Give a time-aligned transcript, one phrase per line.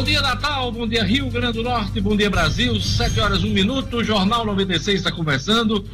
[0.00, 0.72] Bom dia, Natal.
[0.72, 2.00] Bom dia, Rio Grande do Norte.
[2.00, 2.80] Bom dia, Brasil.
[2.80, 3.98] Sete horas, um minuto.
[3.98, 5.86] O Jornal 96 está começando.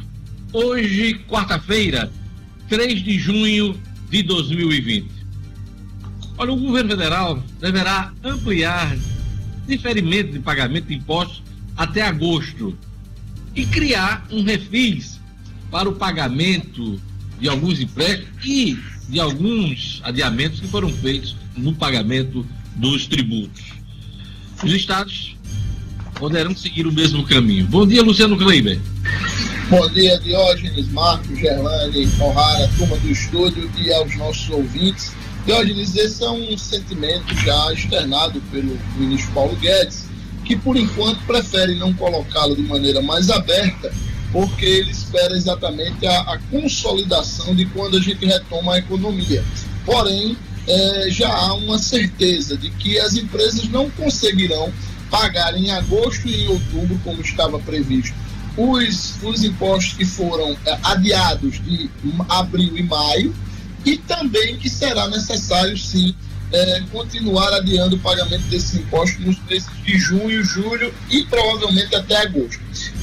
[0.53, 2.09] Hoje, quarta-feira,
[2.69, 3.77] 3 de junho
[4.09, 5.09] de 2020.
[6.37, 8.95] Olha, o governo federal deverá ampliar
[9.67, 11.43] diferimento de pagamento de impostos
[11.75, 12.77] até agosto
[13.53, 15.19] e criar um refis
[15.69, 16.97] para o pagamento
[17.41, 23.76] de alguns empréstimos e de alguns adiamentos que foram feitos no pagamento dos tributos.
[24.63, 25.35] Os estados
[26.15, 27.65] poderão seguir o mesmo caminho.
[27.67, 28.79] Bom dia, Luciano Kleiber.
[29.69, 35.11] Bom dia, Diógenes, Marcos, Gerlane, O'Hara, turma do estúdio e aos nossos ouvintes.
[35.45, 40.05] Diógenes, esse é um sentimento já externado pelo ministro Paulo Guedes,
[40.43, 43.93] que por enquanto prefere não colocá-lo de maneira mais aberta,
[44.31, 49.43] porque ele espera exatamente a, a consolidação de quando a gente retoma a economia.
[49.85, 50.35] Porém,
[50.67, 54.71] é, já há uma certeza de que as empresas não conseguirão
[55.09, 58.13] pagar em agosto e em outubro, como estava previsto,
[58.57, 61.89] os, os impostos que foram é, adiados de
[62.27, 63.35] abril e maio,
[63.85, 66.13] e também que será necessário, sim,
[66.51, 72.17] é, continuar adiando o pagamento desses impostos nos meses de junho, julho e provavelmente até
[72.17, 72.59] agosto.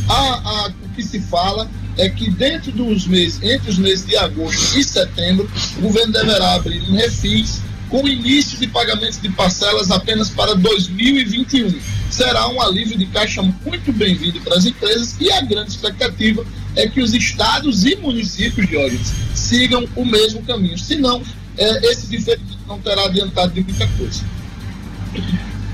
[0.09, 4.17] A, a, o que se fala é que dentro dos meses, entre os meses de
[4.17, 9.91] agosto e setembro, o governo deverá abrir um refis com início de pagamentos de parcelas
[9.91, 11.79] apenas para 2021.
[12.11, 16.45] Será um alívio de caixa muito bem-vindo para as empresas e a grande expectativa
[16.77, 20.77] é que os estados e municípios de órgãos sigam o mesmo caminho.
[20.77, 21.23] Senão,
[21.57, 24.25] é, esse diferimento não terá adiantado de muita coisa.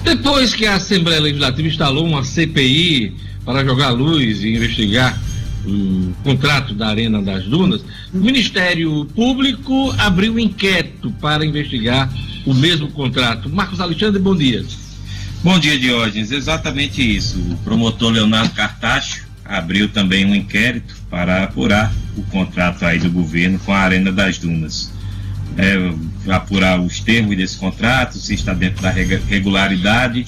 [0.05, 5.19] Depois que a Assembleia Legislativa instalou uma CPI para jogar luz e investigar
[5.65, 12.13] o contrato da Arena das Dunas, o Ministério Público abriu um inquérito para investigar
[12.47, 13.49] o mesmo contrato.
[13.49, 14.65] Marcos Alexandre, bom dia.
[15.43, 16.31] Bom dia, Diógenes.
[16.31, 17.39] Exatamente isso.
[17.39, 23.59] O promotor Leonardo Cartacho abriu também um inquérito para apurar o contrato aí do governo
[23.59, 24.93] com a Arena das Dunas.
[25.57, 25.93] É,
[26.33, 30.25] apurar os termos desse contrato, se está dentro da regularidade,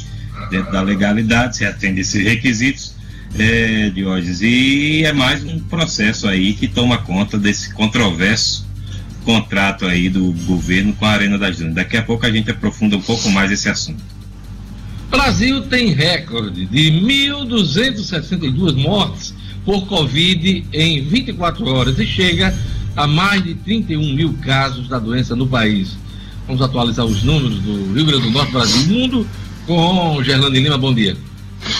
[0.50, 2.91] dentro da legalidade, se atende esses requisitos,
[3.38, 4.40] é, Diógenes.
[4.40, 8.66] E é mais um processo aí que toma conta desse controverso
[9.24, 11.74] contrato aí do governo com a Arena das Dunas.
[11.74, 14.02] Daqui a pouco a gente aprofunda um pouco mais esse assunto.
[15.10, 22.52] Brasil tem recorde de 1.262 mortes por Covid em 24 horas e chega
[22.96, 25.96] a mais de 31 mil casos da doença no país.
[26.46, 29.26] Vamos atualizar os números do Rio Grande do Norte, Brasil e Mundo
[29.66, 30.76] com Gerlane Lima.
[30.76, 31.16] Bom dia.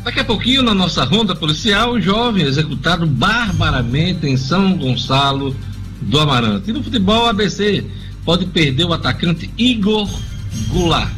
[0.05, 5.57] Daqui a pouquinho, na nossa ronda policial, um jovem executado barbaramente em São Gonçalo
[6.01, 6.71] do Amarante.
[6.71, 7.85] E no futebol, ABC
[8.25, 10.09] pode perder o atacante Igor
[10.69, 11.11] Goulart.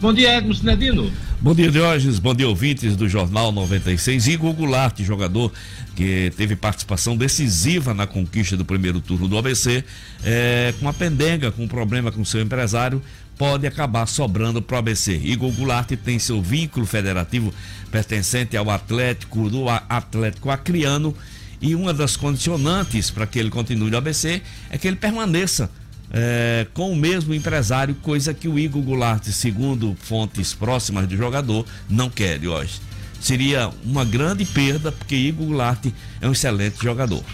[0.00, 1.12] Bom dia, Edmo Sinedino.
[1.44, 2.18] Bom dia, Diógenes.
[2.18, 4.28] Bom dia, ouvintes do Jornal 96.
[4.28, 5.52] Igor Goulart, jogador
[5.94, 9.84] que teve participação decisiva na conquista do primeiro turno do ABC,
[10.24, 13.02] é, com uma pendenga, com um problema com seu empresário,
[13.36, 15.20] pode acabar sobrando para o ABC.
[15.22, 17.52] Igor Goulart tem seu vínculo federativo
[17.90, 21.14] pertencente ao Atlético, do Atlético Acriano,
[21.60, 25.70] e uma das condicionantes para que ele continue no ABC é que ele permaneça
[26.16, 31.66] é, com o mesmo empresário, coisa que o Igor Goulart, segundo fontes próximas do jogador,
[31.90, 32.80] não quer hoje.
[33.20, 35.86] Seria uma grande perda, porque Igor Goulart
[36.20, 37.24] é um excelente jogador.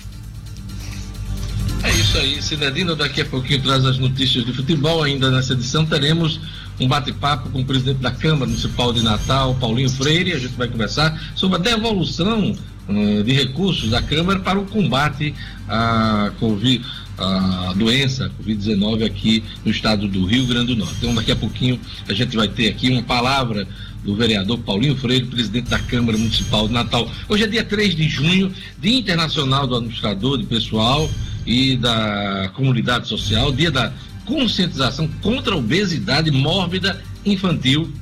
[1.83, 2.97] É isso aí, Cidadino.
[2.97, 5.03] Daqui a pouquinho traz as notícias de futebol.
[5.03, 6.41] Ainda nessa edição teremos
[6.79, 10.33] um bate-papo com o presidente da Câmara Municipal de Natal, Paulinho Freire.
[10.33, 12.57] A gente vai conversar sobre a devolução
[12.89, 15.35] uh, de recursos da Câmara para o combate
[15.69, 16.83] à Covid
[17.21, 20.95] a doença Covid-19 aqui no estado do Rio Grande do Norte.
[20.99, 21.79] Então, daqui a pouquinho
[22.09, 23.69] a gente vai ter aqui uma palavra
[24.03, 27.11] do vereador Paulinho Freire, presidente da Câmara Municipal de Natal.
[27.29, 31.11] Hoje é dia 3 de junho, Dia Internacional do Administrador de Pessoal
[31.47, 33.93] e da Comunidade Social, dia da
[34.25, 37.93] conscientização contra a obesidade mórbida infantil,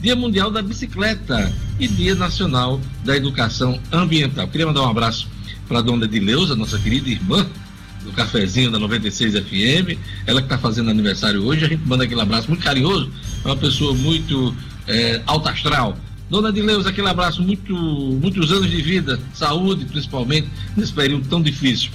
[0.00, 4.46] Dia Mundial da Bicicleta e Dia Nacional da Educação Ambiental.
[4.46, 5.26] Queria mandar um abraço
[5.66, 7.46] para a dona Edileuza, nossa querida irmã,
[8.04, 12.20] do cafezinho da 96 FM, ela que está fazendo aniversário hoje, a gente manda aquele
[12.20, 13.10] abraço muito carinhoso,
[13.44, 14.54] é uma pessoa muito
[14.86, 15.96] é, alta astral.
[16.30, 21.90] Dona Dileuza, aquele abraço, muito, muitos anos de vida, saúde principalmente, nesse período tão difícil.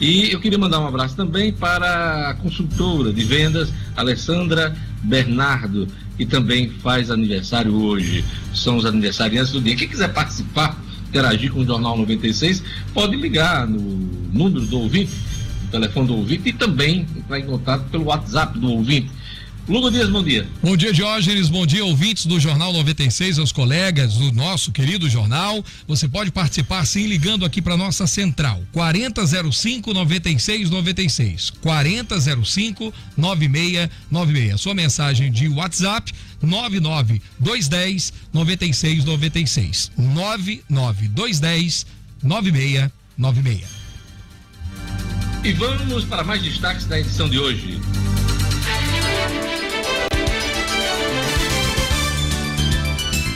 [0.00, 6.26] E eu queria mandar um abraço também para a consultora de vendas, Alessandra Bernardo, que
[6.26, 8.24] também faz aniversário hoje.
[8.54, 9.74] São os aniversariantes do dia.
[9.74, 10.78] Quem quiser participar,
[11.08, 12.62] interagir com o Jornal 96,
[12.92, 13.80] pode ligar no
[14.32, 15.10] número do ouvinte
[15.68, 19.10] telefone do ouvinte e também entrar em contato pelo WhatsApp do ouvinte.
[19.68, 20.48] Lugo Dias, bom dia.
[20.62, 21.50] Bom dia, Diógenes.
[21.50, 25.62] Bom dia, ouvintes do Jornal 96, aos colegas do nosso querido jornal.
[25.86, 28.62] Você pode participar sim ligando aqui para nossa central.
[28.72, 31.50] 4005 9696.
[31.50, 34.58] 4005 9696.
[34.58, 36.10] Sua mensagem de WhatsApp
[36.40, 39.92] 99210 9696.
[39.98, 41.86] 99210
[42.22, 43.77] 9696.
[45.44, 47.80] E vamos para mais destaques da edição de hoje.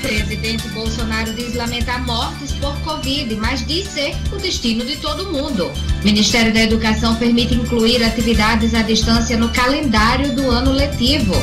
[0.02, 5.70] Presidente Bolsonaro diz lamentar mortes por Covid, mas diz ser o destino de todo mundo.
[6.02, 11.34] Ministério da Educação permite incluir atividades à distância no calendário do ano letivo.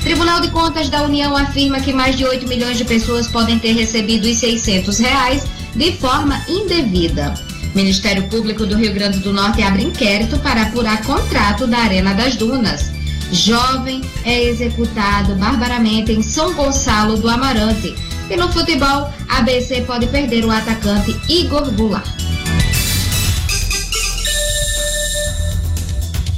[0.00, 3.72] Tribunal de Contas da União afirma que mais de 8 milhões de pessoas podem ter
[3.72, 7.34] recebido os 600 reais de forma indevida.
[7.76, 12.34] Ministério Público do Rio Grande do Norte abre inquérito para apurar contrato da Arena das
[12.34, 12.90] Dunas.
[13.30, 17.94] Jovem é executado barbaramente em São Gonçalo do Amarante.
[18.30, 22.08] E no futebol, a ABC pode perder o atacante Igor Goulart.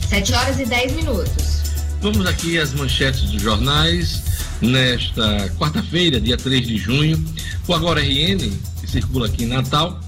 [0.08, 1.62] 7 horas e 10 minutos.
[2.02, 4.24] Vamos aqui às manchetes dos jornais.
[4.60, 7.24] Nesta quarta-feira, dia 3 de junho,
[7.68, 8.38] o Agora RN,
[8.80, 10.00] que circula aqui em Natal,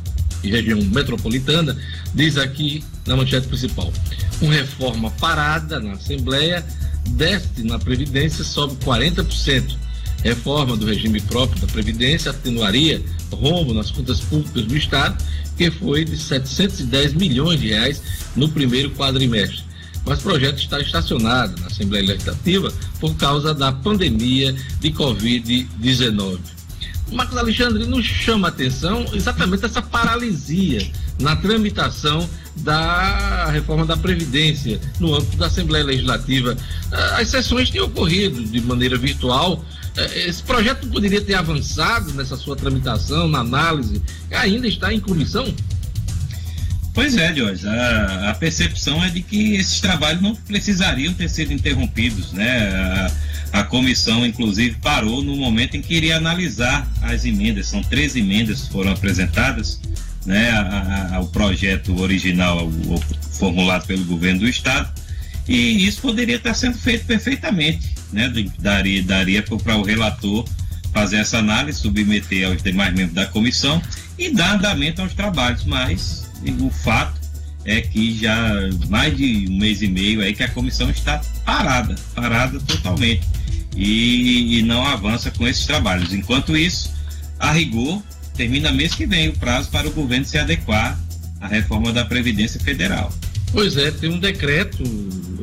[0.43, 1.77] e região metropolitana,
[2.15, 3.93] diz aqui na manchete principal:
[4.41, 6.65] uma reforma parada na Assembleia,
[7.11, 9.77] desce na Previdência sobe 40%.
[10.23, 15.17] Reforma do regime próprio da Previdência atenuaria rombo nas contas públicas do Estado,
[15.57, 18.03] que foi de 710 milhões de reais
[18.37, 19.63] no primeiro quadrimestre.
[20.05, 26.39] Mas o projeto está estacionado na Assembleia Legislativa por causa da pandemia de Covid-19.
[27.13, 30.91] Marcos Alexandre nos chama a atenção exatamente essa paralisia
[31.21, 36.57] na tramitação da reforma da Previdência no âmbito da Assembleia Legislativa.
[36.93, 39.65] Ah, as sessões têm ocorrido de maneira virtual.
[39.97, 45.53] Eh, esse projeto poderia ter avançado nessa sua tramitação, na análise, ainda está em comissão?
[46.93, 47.67] Pois é, Jorge.
[47.67, 52.69] A, a, percepção é de que esses trabalhos não precisariam ter sido interrompidos, né?
[52.69, 53.11] A,
[53.53, 57.69] a, comissão, inclusive, parou no momento em que iria analisar as emendas.
[57.69, 59.81] São três emendas que foram apresentadas,
[60.25, 60.51] né?
[61.13, 62.71] ao projeto original
[63.33, 64.91] formulado pelo governo do estado.
[65.49, 68.33] E isso poderia estar sendo feito perfeitamente, né?
[68.59, 70.47] Daria, daria para o relator
[70.93, 73.83] fazer essa análise, submeter aos demais membros da comissão
[74.19, 76.31] e dar andamento aos trabalhos, mas
[76.61, 77.21] o fato
[77.65, 78.39] é que já
[78.89, 83.23] mais de um mês e meio aí que a comissão está parada, parada totalmente
[83.77, 86.13] e, e não avança com esses trabalhos.
[86.13, 86.93] Enquanto isso,
[87.39, 88.03] a rigor,
[88.35, 90.99] termina mês que vem o prazo para o governo se adequar
[91.41, 93.13] à reforma da Previdência Federal.
[93.53, 94.85] Pois é, tem um decreto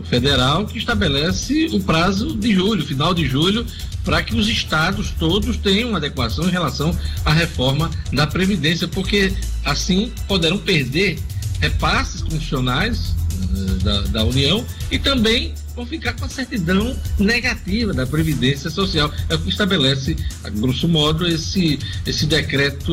[0.10, 3.66] federal que estabelece o prazo de julho, final de julho,
[4.06, 9.34] para que os estados todos tenham adequação em relação à reforma da Previdência, porque
[9.66, 11.20] assim poderão perder
[11.60, 18.06] repasses constitucionais uh, da, da União e também vão ficar com a certidão negativa da
[18.06, 19.14] Previdência Social.
[19.30, 22.92] É o que estabelece, a grosso modo, esse, esse decreto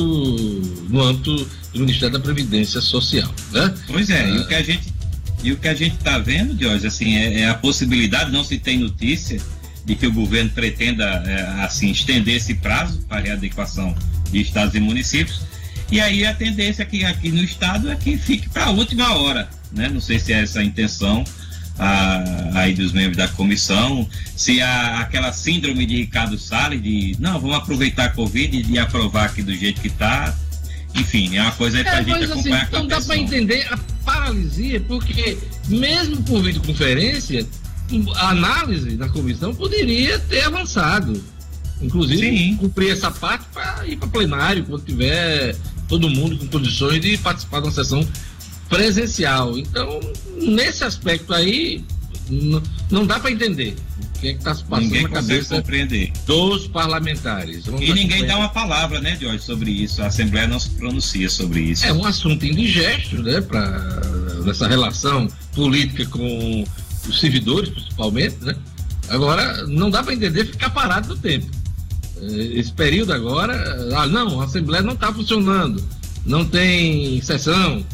[0.90, 1.34] no âmbito
[1.72, 3.34] do Ministério da Previdência Social.
[3.52, 3.74] Né?
[3.86, 4.94] Pois é, e o que a gente
[5.42, 8.56] e o que a gente está vendo, Jorge, assim, é, é, a possibilidade, não se
[8.58, 9.38] tem notícia,
[9.84, 13.94] de que o governo pretenda é, assim estender esse prazo para a readequação
[14.30, 15.42] de estados e municípios.
[15.92, 19.46] E aí a tendência aqui, aqui no estado é que fique para a última hora.
[19.70, 19.86] Né?
[19.90, 21.22] Não sei se é essa a intenção
[21.78, 27.40] a, aí dos membros da comissão, se há aquela síndrome de Ricardo Salles de não,
[27.40, 30.36] vamos aproveitar a Covid e aprovar aqui do jeito que está.
[30.94, 33.66] Enfim, é uma coisa para a é, gente assim, acompanhar assim, Não dá para entender
[33.72, 37.44] a paralisia, porque mesmo por videoconferência,
[38.14, 41.20] a análise da comissão poderia ter avançado.
[41.82, 42.56] Inclusive, Sim.
[42.56, 45.56] cumprir essa parte para ir para plenário, quando tiver
[45.88, 48.06] todo mundo com condições de participar de uma sessão
[48.68, 49.58] presencial.
[49.58, 50.00] Então,
[50.40, 51.84] nesse aspecto aí,
[52.90, 56.12] não dá para entender o que é está se passando ninguém na cabeça compreender.
[56.26, 57.66] dos parlamentares.
[57.66, 60.02] Vamos e ninguém dá uma palavra, né, Jorge, sobre isso.
[60.02, 61.84] A Assembleia não se pronuncia sobre isso.
[61.84, 64.00] É um assunto indigesto, né, para
[64.48, 66.64] essa relação política com
[67.08, 68.54] os servidores, principalmente, né?
[69.08, 71.46] Agora, não dá para entender ficar parado no tempo.
[72.22, 73.54] Eh, esse período agora,
[73.94, 75.82] ah, não, a Assembleia não está funcionando,
[76.24, 77.84] não tem sessão.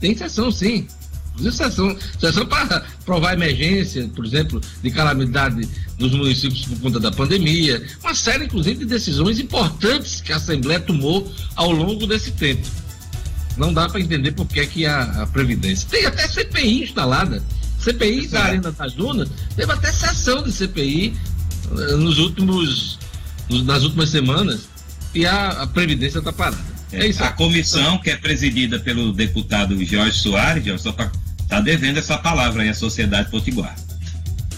[0.00, 0.86] Tem sessão, sim.
[1.34, 7.10] Inclusive, sessão, sessão para provar emergência, por exemplo, de calamidade nos municípios por conta da
[7.10, 7.84] pandemia.
[8.00, 12.66] Uma série, inclusive, de decisões importantes que a Assembleia tomou ao longo desse tempo.
[13.56, 15.88] Não dá para entender por que, é que a, a Previdência.
[15.90, 17.42] Tem até CPI instalada
[17.84, 21.14] CPI da Arena das Dunas teve até sessão de CPI
[21.70, 22.98] eh, nos últimos,
[23.50, 24.68] nas últimas semanas
[25.14, 26.73] e a, a Previdência está parada.
[26.94, 27.22] É, isso.
[27.22, 31.10] A comissão, que é presidida pelo deputado Jorge Soares, só está
[31.48, 33.74] tá devendo essa palavra aí à sociedade potiguar.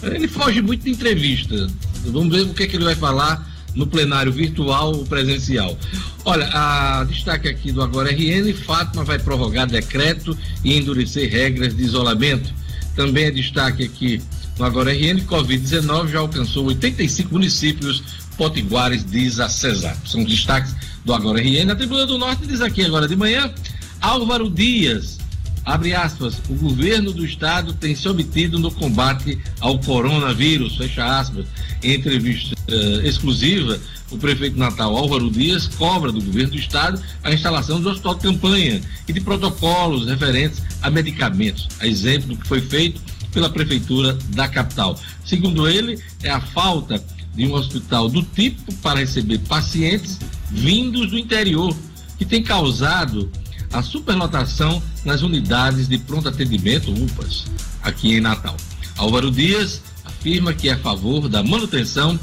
[0.02, 1.66] Ele foge muito de entrevista.
[2.04, 5.78] Vamos ver o que, é que ele vai falar no plenário virtual ou presencial.
[6.24, 11.82] Olha, a destaque aqui do Agora RN, Fátima vai prorrogar decreto e endurecer regras de
[11.82, 12.52] isolamento.
[12.94, 14.22] Também é destaque aqui
[14.58, 18.02] no Agora RN, Covid-19 já alcançou 85 municípios
[18.36, 19.96] potiguares, diz a Cesar.
[20.04, 20.74] São destaques
[21.04, 21.70] do Agora RN.
[21.70, 23.52] A Tribuna do Norte diz aqui agora de manhã,
[24.00, 25.18] Álvaro Dias,
[25.64, 31.46] abre aspas, o governo do estado tem se obtido no combate ao coronavírus, fecha aspas.
[31.82, 33.78] Em entrevista uh, exclusiva,
[34.10, 38.22] o prefeito Natal Álvaro Dias cobra do governo do estado a instalação do hospital de
[38.22, 43.00] campanha e de protocolos referentes a medicamentos, a exemplo do que foi feito
[43.32, 44.98] pela prefeitura da capital.
[45.24, 47.02] Segundo ele, é a falta
[47.36, 50.18] de um hospital do tipo para receber pacientes
[50.50, 51.76] vindos do interior,
[52.18, 53.30] que tem causado
[53.72, 57.44] a superlotação nas unidades de pronto atendimento, UPAs,
[57.82, 58.56] aqui em Natal.
[58.96, 62.18] Álvaro Dias afirma que é a favor da manutenção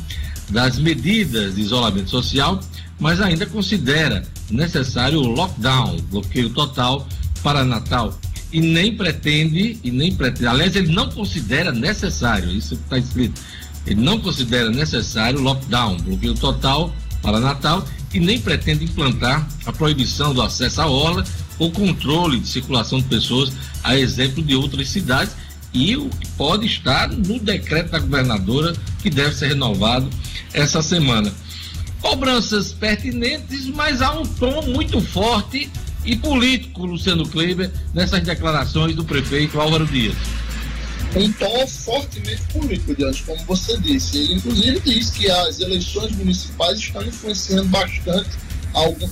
[0.50, 2.60] das medidas de isolamento social,
[3.00, 7.08] mas ainda considera necessário o lockdown, bloqueio total
[7.43, 8.17] para Natal
[8.51, 13.41] e nem pretende e nem pretende, aliás ele não considera necessário, isso está escrito,
[13.85, 20.33] ele não considera necessário lockdown, bloqueio total para Natal e nem pretende implantar a proibição
[20.33, 21.23] do acesso à orla
[21.59, 23.51] ou controle de circulação de pessoas,
[23.83, 25.35] a exemplo de outras cidades
[25.73, 30.09] e o que pode estar no decreto da governadora que deve ser renovado
[30.53, 31.33] essa semana.
[31.99, 35.69] Cobranças pertinentes, mas há um tom muito forte
[36.05, 40.15] e político, Luciano Kleber, nessas declarações do prefeito Álvaro Dias.
[41.15, 44.17] Um tom fortemente político, Diante, como você disse.
[44.17, 48.29] Ele, inclusive, diz que as eleições municipais estão influenciando bastante,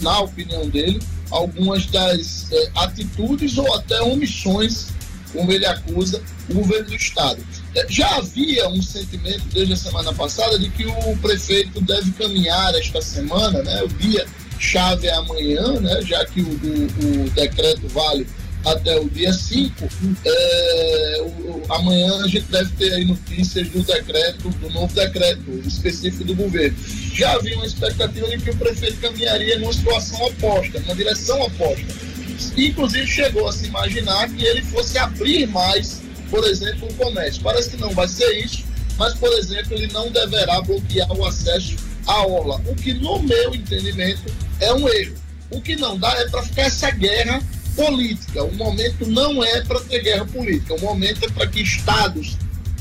[0.01, 4.87] na opinião dele, algumas das é, atitudes ou até omissões,
[5.31, 7.39] como ele acusa, o governo do Estado.
[7.75, 12.73] É, já havia um sentimento desde a semana passada de que o prefeito deve caminhar
[12.75, 14.25] esta semana, né, o dia
[14.59, 18.27] chave é amanhã, né, já que o, o, o decreto vale
[18.65, 19.89] até o dia 5.
[20.25, 21.25] É,
[21.69, 26.77] amanhã a gente deve ter aí notícias do decreto, do novo decreto específico do governo.
[27.13, 32.11] Já havia uma expectativa de que o prefeito caminharia numa situação oposta, numa direção oposta.
[32.57, 37.41] Inclusive chegou a se imaginar que ele fosse abrir mais, por exemplo, o comércio.
[37.41, 38.63] Parece que não vai ser isso,
[38.97, 41.75] mas, por exemplo, ele não deverá bloquear o acesso
[42.07, 45.15] à orla, o que, no meu entendimento, é um erro.
[45.49, 47.41] O que não dá é para ficar essa guerra
[47.75, 48.43] política.
[48.43, 50.75] O momento não é para ter guerra política.
[50.75, 52.37] O momento é para que estados,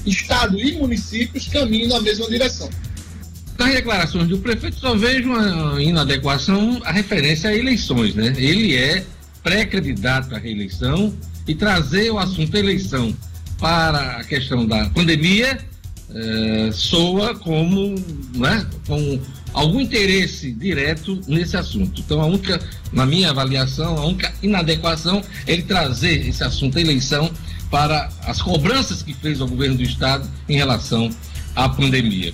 [0.06, 2.68] estado e municípios caminhem na mesma direção.
[3.56, 8.32] Das declarações do prefeito, só vejo uma inadequação a referência a eleições, né?
[8.37, 9.04] Ele é
[9.42, 11.14] pré-candidato à reeleição
[11.47, 13.14] e trazer o assunto eleição
[13.59, 15.59] para a questão da pandemia
[16.14, 17.94] é, soa como,
[18.35, 19.20] né, com
[19.52, 22.00] algum interesse direto nesse assunto.
[22.00, 22.61] Então, a única,
[22.92, 27.30] na minha avaliação, a única inadequação é ele trazer esse assunto eleição
[27.71, 31.11] para as cobranças que fez ao governo do estado em relação
[31.54, 32.33] à pandemia.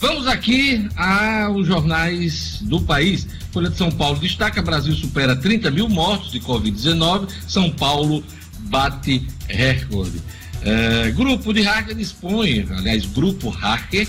[0.00, 3.26] Vamos aqui aos jornais do país.
[3.52, 7.28] Folha de São Paulo destaca: Brasil supera 30 mil mortos de Covid-19.
[7.48, 8.22] São Paulo
[8.60, 10.22] bate recorde.
[10.62, 14.08] É, grupo de hacker dispõe, aliás, grupo hacker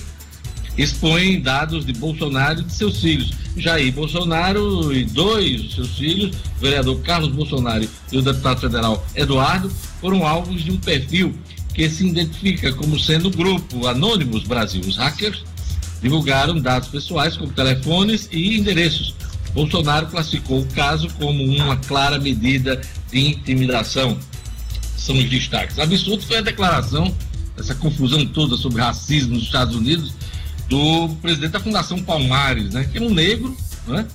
[0.82, 3.32] expõe dados de Bolsonaro e de seus filhos.
[3.58, 9.70] Jair Bolsonaro e dois seus filhos, o vereador Carlos Bolsonaro e o deputado federal Eduardo,
[10.00, 11.36] foram alvos de um perfil
[11.74, 14.82] que se identifica como sendo o grupo Anônimos Brasil.
[14.82, 15.44] Os hackers
[16.02, 19.14] divulgaram dados pessoais como telefones e endereços.
[19.54, 22.80] Bolsonaro classificou o caso como uma clara medida
[23.12, 24.18] de intimidação.
[24.96, 25.80] São os destaques.
[25.80, 27.14] Absurdo foi a declaração,
[27.58, 30.13] essa confusão toda sobre racismo nos Estados Unidos,
[30.69, 32.88] do presidente da Fundação Palmares, né?
[32.89, 34.05] Que é um negro, né?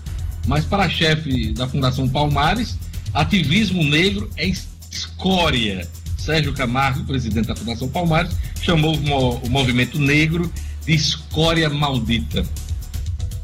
[0.46, 2.78] Mas para chefe da Fundação Palmares,
[3.12, 4.50] ativismo negro é
[4.90, 5.88] escória.
[6.16, 10.50] Sérgio Camargo, presidente da Fundação Palmares, chamou o movimento negro
[10.86, 12.46] de escória maldita.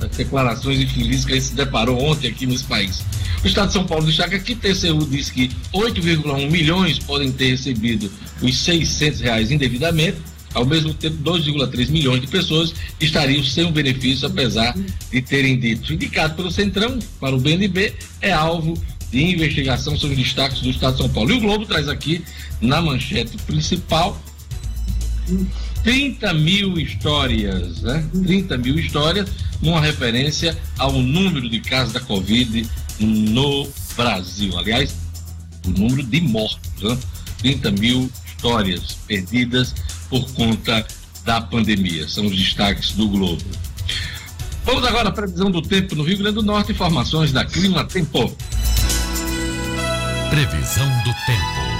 [0.00, 3.04] As declarações infelizes que gente se deparou ontem aqui nesse país.
[3.42, 8.10] O Estado de São Paulo destaca que TCU diz que 8,1 milhões podem ter recebido
[8.40, 10.16] os 600 reais indevidamente
[10.54, 14.74] ao mesmo tempo, 2,3 milhões de pessoas estariam sem o benefício, apesar
[15.10, 15.92] de terem dito.
[15.92, 18.76] Indicado pelo Centrão para o BNB, é alvo
[19.10, 21.32] de investigação sobre destaques do Estado de São Paulo.
[21.32, 22.24] E o Globo traz aqui,
[22.60, 24.20] na manchete principal,
[25.82, 28.04] 30 mil histórias, né?
[28.26, 29.28] 30 mil histórias,
[29.62, 34.58] numa referência ao número de casos da Covid no Brasil.
[34.58, 34.94] Aliás,
[35.64, 36.98] o número de mortos, né?
[37.38, 39.74] 30 mil histórias perdidas
[40.10, 40.84] por conta
[41.24, 42.08] da pandemia.
[42.08, 43.42] São os destaques do Globo.
[44.64, 48.36] Vamos agora à previsão do tempo no Rio Grande do Norte, informações da Clima Tempo.
[50.28, 51.70] Previsão do tempo.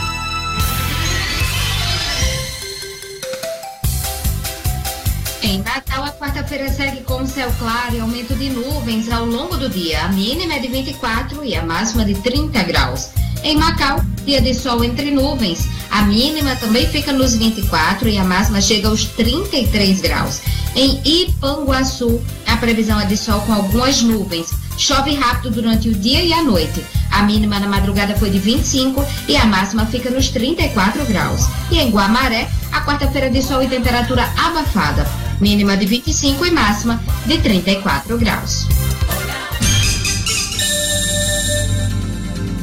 [5.42, 9.68] Em Natal, a quarta-feira segue com céu claro e aumento de nuvens ao longo do
[9.68, 10.04] dia.
[10.04, 13.10] A mínima é de 24 e a máxima de 30 graus.
[13.42, 15.66] Em Macau, dia de sol entre nuvens.
[15.90, 20.40] A mínima também fica nos 24 e a máxima chega aos 33 graus.
[20.76, 24.50] Em Ipanguaçu, a previsão é de sol com algumas nuvens.
[24.76, 26.85] Chove rápido durante o dia e a noite.
[27.11, 31.46] A mínima na madrugada foi de 25 e a máxima fica nos 34 graus.
[31.70, 35.07] E em Guamaré, a quarta-feira de sol e temperatura abafada.
[35.40, 38.66] Mínima de 25 e máxima de 34 graus.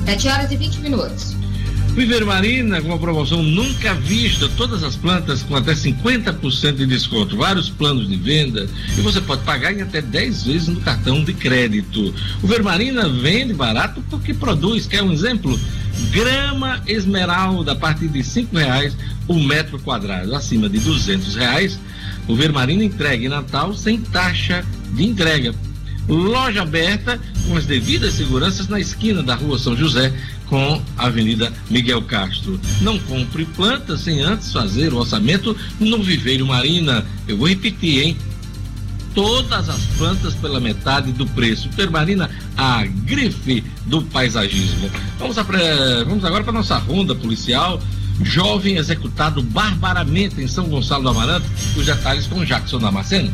[0.08, 1.36] 7 horas e 20 minutos.
[1.94, 7.36] Viver Marina com uma promoção nunca vista, todas as plantas com até 50% de desconto,
[7.36, 11.34] vários planos de venda e você pode pagar em até 10 vezes no cartão de
[11.34, 12.14] crédito.
[12.42, 15.60] O Vermarina vende barato porque produz, quer um exemplo?
[16.12, 18.96] Grama esmeralda a partir de cinco reais
[19.28, 21.78] o metro quadrado, acima de duzentos reais.
[22.30, 25.54] O Vermarina entrega em Natal sem taxa de entrega.
[26.08, 30.14] Loja aberta com as devidas seguranças na esquina da rua São José
[30.46, 32.60] com a Avenida Miguel Castro.
[32.82, 37.06] Não compre plantas sem antes fazer o orçamento no Viveiro Marina.
[37.28, 38.18] Eu vou repetir, hein?
[39.14, 41.70] Todas as plantas pela metade do preço.
[41.70, 44.90] Permarina, a grife do paisagismo.
[45.18, 45.36] Vamos,
[46.06, 47.82] vamos agora para nossa ronda policial.
[48.22, 51.48] Jovem executado barbaramente em São Gonçalo do Amaranto.
[51.76, 53.34] Os detalhes com Jackson Damasceno.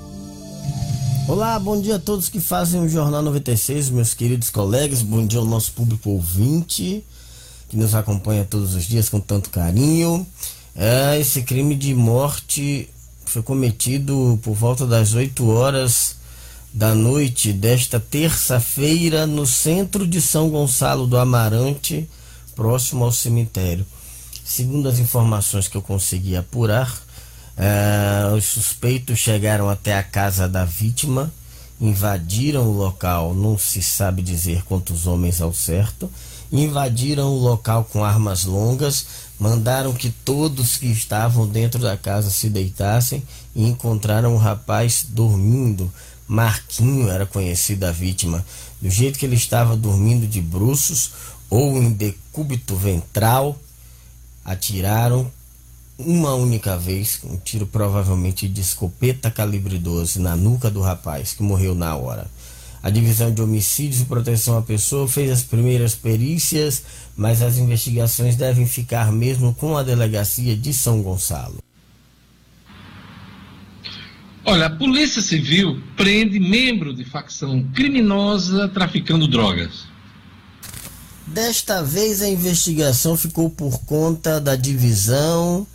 [1.27, 5.39] Olá, bom dia a todos que fazem o Jornal 96, meus queridos colegas, bom dia
[5.39, 7.03] ao nosso público ouvinte
[7.69, 10.27] que nos acompanha todos os dias com tanto carinho.
[10.75, 12.89] É, esse crime de morte
[13.25, 16.17] foi cometido por volta das 8 horas
[16.73, 22.09] da noite desta terça-feira no centro de São Gonçalo do Amarante,
[22.55, 23.85] próximo ao cemitério.
[24.43, 27.01] Segundo as informações que eu consegui apurar,
[27.57, 31.31] Uh, os suspeitos chegaram até a casa da vítima,
[31.79, 36.09] invadiram o local, não se sabe dizer quantos homens ao certo,
[36.51, 39.05] invadiram o local com armas longas,
[39.39, 43.23] mandaram que todos que estavam dentro da casa se deitassem
[43.55, 45.91] e encontraram o rapaz dormindo.
[46.27, 48.45] Marquinho era conhecido a vítima.
[48.81, 51.11] Do jeito que ele estava dormindo de bruços
[51.49, 53.57] ou em decúbito ventral,
[54.45, 55.29] atiraram,
[56.05, 61.43] uma única vez, um tiro provavelmente de escopeta calibre 12 na nuca do rapaz, que
[61.43, 62.27] morreu na hora.
[62.83, 66.83] A divisão de homicídios e proteção à pessoa fez as primeiras perícias,
[67.15, 71.59] mas as investigações devem ficar mesmo com a delegacia de São Gonçalo.
[74.43, 79.85] Olha, a Polícia Civil prende membro de facção criminosa traficando drogas.
[81.27, 85.67] Desta vez a investigação ficou por conta da divisão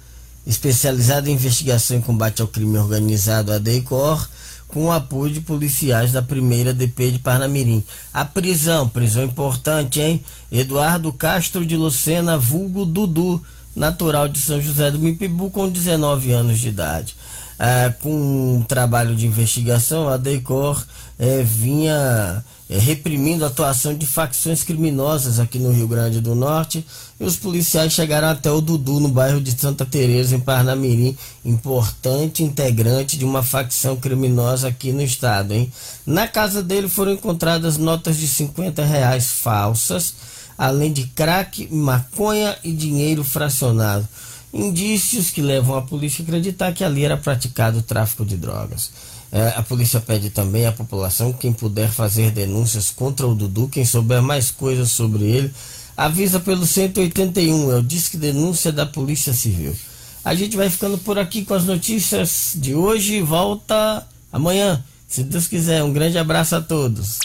[0.47, 4.29] especializada em investigação e combate ao crime organizado, a DEICOR,
[4.69, 7.85] com o apoio de policiais da primeira DP de Parnamirim.
[8.13, 10.23] A prisão, prisão importante, hein?
[10.51, 13.43] Eduardo Castro de Lucena, vulgo Dudu,
[13.75, 17.17] natural de São José do Mipibu, com 19 anos de idade.
[17.59, 20.85] Ah, com um trabalho de investigação, a DEICOR
[21.19, 26.85] eh, vinha é, reprimindo a atuação de facções criminosas aqui no Rio Grande do Norte.
[27.19, 32.43] E os policiais chegaram até o Dudu, no bairro de Santa Teresa, em Parnamirim, importante
[32.43, 35.53] integrante de uma facção criminosa aqui no estado.
[35.53, 35.73] Hein?
[36.05, 40.15] Na casa dele foram encontradas notas de 50 reais falsas,
[40.59, 44.07] além de crack, maconha e dinheiro fracionado.
[44.53, 48.91] Indícios que levam a polícia a acreditar que ali era praticado o tráfico de drogas.
[49.37, 53.85] É, a polícia pede também à população, quem puder fazer denúncias contra o Dudu, quem
[53.85, 55.53] souber mais coisas sobre ele,
[55.95, 59.77] avisa pelo 181, é o Disque Denúncia da Polícia Civil.
[60.25, 65.47] A gente vai ficando por aqui com as notícias de hoje volta amanhã, se Deus
[65.47, 65.85] quiser.
[65.85, 67.19] Um grande abraço a todos.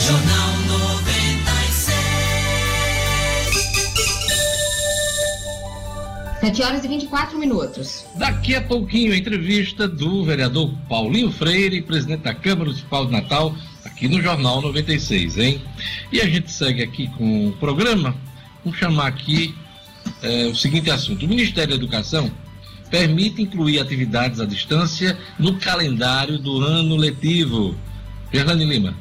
[0.00, 0.81] Jornal
[6.42, 8.04] 7 horas e 24 minutos.
[8.16, 13.54] Daqui a pouquinho, a entrevista do vereador Paulinho Freire, presidente da Câmara Municipal de Natal,
[13.84, 15.62] aqui no Jornal 96, hein?
[16.10, 18.16] E a gente segue aqui com o programa.
[18.64, 19.54] Vamos chamar aqui
[20.20, 22.28] é, o seguinte assunto: o Ministério da Educação
[22.90, 27.76] permite incluir atividades à distância no calendário do ano letivo.
[28.32, 28.96] Gerlane Lima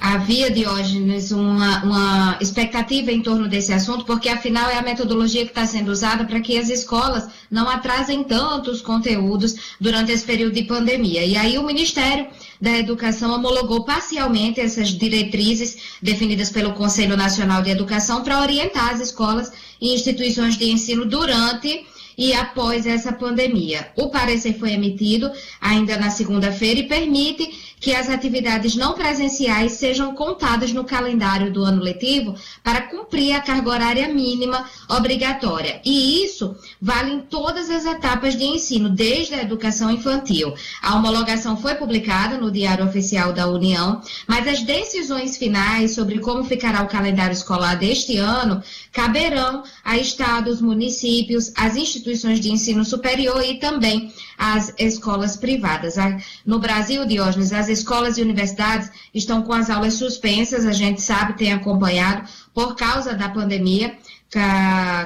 [0.00, 5.50] havia, Diógenes, uma, uma expectativa em torno desse assunto, porque afinal é a metodologia que
[5.50, 10.54] está sendo usada para que as escolas não atrasem tanto os conteúdos durante esse período
[10.54, 11.24] de pandemia.
[11.26, 12.26] E aí o Ministério
[12.58, 19.00] da Educação homologou parcialmente essas diretrizes definidas pelo Conselho Nacional de Educação para orientar as
[19.00, 21.86] escolas e instituições de ensino durante
[22.20, 23.88] e após essa pandemia.
[23.96, 30.14] O parecer foi emitido ainda na segunda-feira e permite que as atividades não presenciais sejam
[30.14, 35.80] contadas no calendário do ano letivo para cumprir a carga horária mínima obrigatória.
[35.84, 40.54] E isso vale em todas as etapas de ensino, desde a educação infantil.
[40.82, 46.44] A homologação foi publicada no Diário Oficial da União, mas as decisões finais sobre como
[46.44, 48.62] ficará o calendário escolar deste ano
[48.92, 55.96] caberão a estados, municípios, as instituições de ensino superior e também as escolas privadas.
[56.44, 61.38] No Brasil, Diógenes, as escolas e universidades estão com as aulas suspensas, a gente sabe,
[61.38, 63.96] tem acompanhado, por causa da pandemia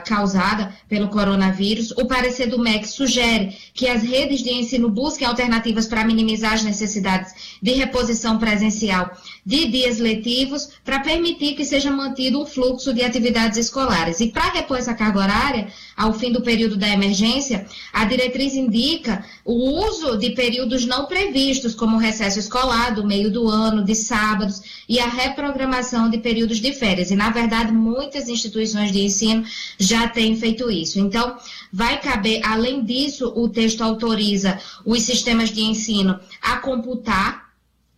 [0.04, 5.86] causada pelo coronavírus, o parecer do MEC sugere que as redes de ensino busquem alternativas
[5.86, 9.10] para minimizar as necessidades de reposição presencial
[9.44, 14.20] de dias letivos para permitir que seja mantido um fluxo de atividades escolares.
[14.20, 19.24] E para repor essa carga horária, ao fim do período da emergência, a diretriz indica
[19.44, 23.94] o uso de períodos não previstos, como o recesso escolar do meio do ano, de
[23.94, 27.10] sábados, e a reprogramação de períodos de férias.
[27.10, 29.44] E, na verdade, muitas instituições de ensino
[29.78, 30.98] já têm feito isso.
[30.98, 31.36] Então,
[31.72, 37.44] vai caber, além disso, o texto autoriza os sistemas de ensino a computar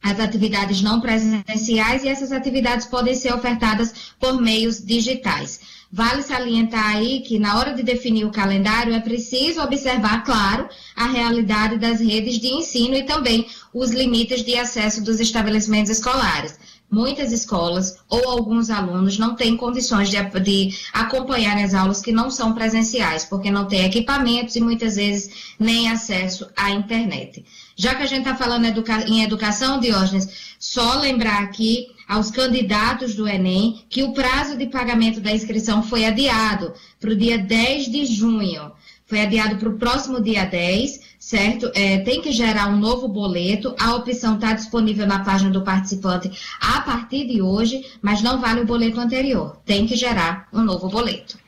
[0.02, 5.61] as atividades não presenciais e essas atividades podem ser ofertadas por meios digitais.
[5.96, 11.06] Vale salientar aí que na hora de definir o calendário é preciso observar, claro, a
[11.06, 16.59] realidade das redes de ensino e também os limites de acesso dos estabelecimentos escolares.
[16.90, 22.30] Muitas escolas ou alguns alunos não têm condições de, de acompanhar as aulas que não
[22.30, 27.42] são presenciais, porque não têm equipamentos e muitas vezes nem acesso à internet.
[27.77, 33.15] Já que a gente está falando educa em educação, Diógenes, só lembrar aqui aos candidatos
[33.15, 37.91] do Enem que o prazo de pagamento da inscrição foi adiado para o dia 10
[37.91, 38.73] de junho.
[39.05, 41.71] Foi adiado para o próximo dia 10, certo?
[41.75, 43.75] É, tem que gerar um novo boleto.
[43.79, 48.62] A opção está disponível na página do participante a partir de hoje, mas não vale
[48.62, 49.59] o boleto anterior.
[49.67, 51.39] Tem que gerar um novo boleto.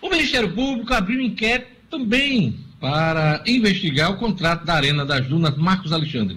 [0.00, 5.56] O Ministério Público abriu inquérito também para investigar o contrato da Arena das Dunas.
[5.56, 6.36] Marcos Alexandre.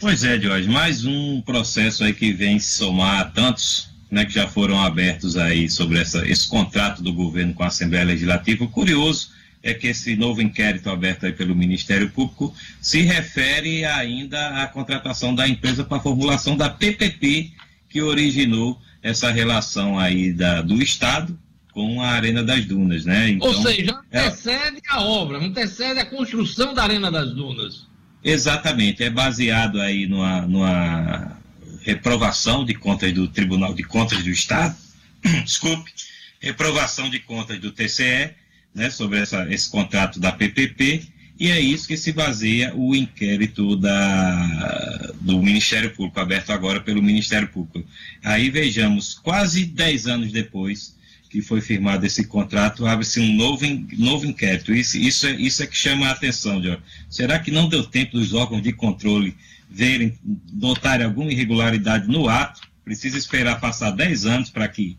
[0.00, 4.48] Pois é, Jorge, mais um processo aí que vem somar a tantos né, que já
[4.48, 8.64] foram abertos aí sobre essa, esse contrato do governo com a Assembleia Legislativa.
[8.64, 9.30] O curioso
[9.62, 15.32] é que esse novo inquérito aberto aí pelo Ministério Público se refere ainda à contratação
[15.32, 17.52] da empresa para a formulação da PPP
[17.88, 21.38] que originou essa relação aí da, do Estado
[21.72, 23.30] com a Arena das Dunas, né?
[23.30, 24.80] Então, Ou seja, antecede é...
[24.88, 27.86] a obra, antecede a construção da Arena das Dunas.
[28.22, 31.38] Exatamente, é baseado aí numa, numa
[31.82, 34.76] reprovação de contas do Tribunal de Contas do Estado,
[35.44, 35.90] desculpe,
[36.38, 38.34] reprovação de contas do TCE,
[38.74, 41.02] né, sobre essa, esse contrato da PPP,
[41.38, 47.02] e é isso que se baseia o inquérito da, do Ministério Público, aberto agora pelo
[47.02, 47.82] Ministério Público.
[48.22, 50.94] Aí vejamos, quase 10 anos depois,
[51.30, 53.64] que foi firmado esse contrato, abre-se um novo,
[53.96, 54.74] novo inquérito.
[54.74, 56.82] Isso, isso, é, isso é que chama a atenção, Jorge.
[57.08, 59.36] Será que não deu tempo dos órgãos de controle
[59.70, 60.18] verem,
[60.52, 62.62] notarem alguma irregularidade no ato?
[62.84, 64.98] Precisa esperar passar 10 anos para que,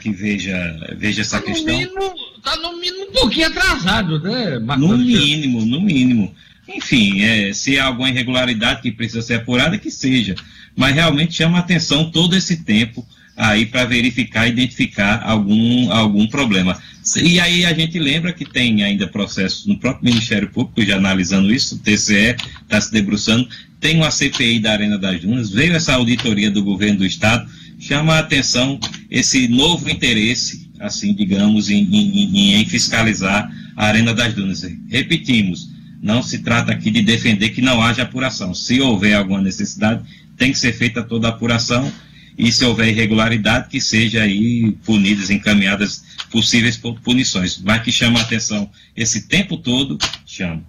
[0.00, 1.80] que veja, veja essa tá questão?
[1.80, 4.88] Está no mínimo um pouquinho atrasado, né, Marcos?
[4.88, 6.34] No mínimo, no mínimo.
[6.66, 10.34] Enfim, é, se há alguma irregularidade que precisa ser apurada, que seja.
[10.74, 16.78] Mas realmente chama a atenção todo esse tempo aí para verificar, identificar algum, algum problema.
[17.20, 21.52] E aí a gente lembra que tem ainda processos no próprio Ministério Público, já analisando
[21.52, 23.48] isso, o TCE está se debruçando,
[23.80, 28.14] tem uma CPI da Arena das Dunas, veio essa auditoria do governo do Estado, chama
[28.14, 28.78] a atenção
[29.10, 34.62] esse novo interesse, assim, digamos, em, em, em fiscalizar a Arena das Dunas.
[34.88, 35.68] Repetimos,
[36.00, 38.54] não se trata aqui de defender que não haja apuração.
[38.54, 40.04] Se houver alguma necessidade,
[40.36, 41.90] tem que ser feita toda a apuração
[42.36, 47.60] e se houver irregularidade, que seja aí punidas, encaminhadas possíveis punições.
[47.62, 50.62] Mas que chama a atenção esse tempo todo, chama.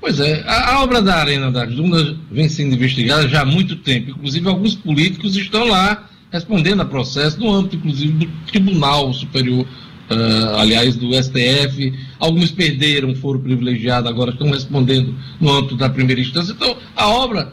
[0.00, 3.76] Pois é, a, a, obra da Arena das Dunas vem sendo investigada já há muito
[3.76, 4.10] tempo.
[4.10, 10.56] Inclusive, alguns políticos estão lá respondendo a processo, no âmbito, inclusive, do Tribunal Superior, uh,
[10.56, 11.92] aliás, do STF.
[12.18, 16.52] Alguns perderam, foram privilegiados, agora estão respondendo no âmbito da primeira instância.
[16.52, 17.52] Então, a obra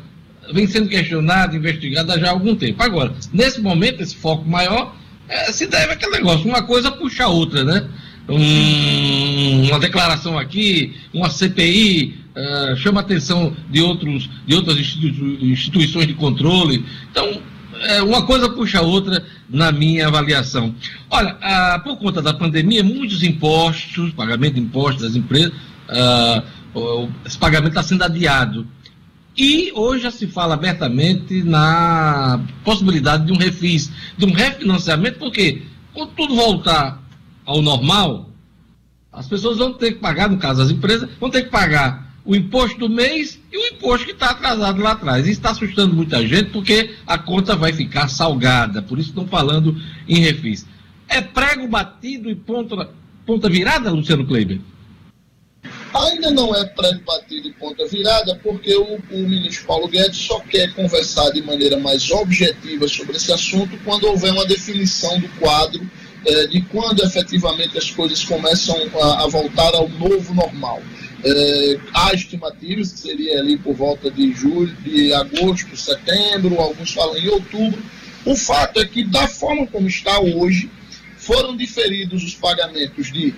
[0.54, 2.82] vem sendo questionada, investigada já há algum tempo.
[2.82, 4.96] Agora, nesse momento, esse foco maior
[5.28, 7.88] é, se deve àquele negócio, uma coisa puxa a outra, né?
[8.28, 14.78] Um, uma declaração aqui, uma CPI, uh, é, chama a atenção de, outros, de outras
[14.78, 16.86] institui instituições de controle.
[17.12, 17.42] Então,
[17.82, 20.74] é, uma coisa puxa a outra na minha avaliação.
[21.10, 21.38] Olha,
[21.84, 25.52] por conta da pandemia, muitos impostos, pagamento de impostos das empresas,
[25.90, 28.68] uh, esse pagamento está sendo adiado.
[29.38, 35.64] E hoje já se fala abertamente na possibilidade de um refis, de um refinanciamento, porque
[35.94, 37.04] quando tudo voltar
[37.46, 38.30] ao normal,
[39.12, 42.36] as pessoas vão ter que pagar, no caso as empresas, vão ter que pagar o
[42.36, 45.26] imposto do mês e o imposto que está atrasado lá atrás.
[45.26, 49.76] Isso está assustando muita gente porque a conta vai ficar salgada, por isso estão falando
[50.08, 50.66] em refis.
[51.08, 52.90] É prego batido e ponta,
[53.26, 54.60] ponta virada, Luciano Kleiber?
[55.96, 60.74] Ainda não é pré-batido e ponta virada, porque o, o, ministro Paulo Guedes só quer
[60.74, 65.90] conversar de maneira mais objetiva sobre esse assunto quando houver uma definição do quadro
[66.26, 70.82] é, de quando efetivamente as coisas começam a, a voltar ao novo normal.
[71.24, 77.18] É, há estimativas que seria ali por volta de julho, de agosto, setembro, alguns falam
[77.18, 77.82] em outubro.
[78.26, 80.70] O fato é que, da forma como está hoje,
[81.16, 83.34] foram diferidos os pagamentos de,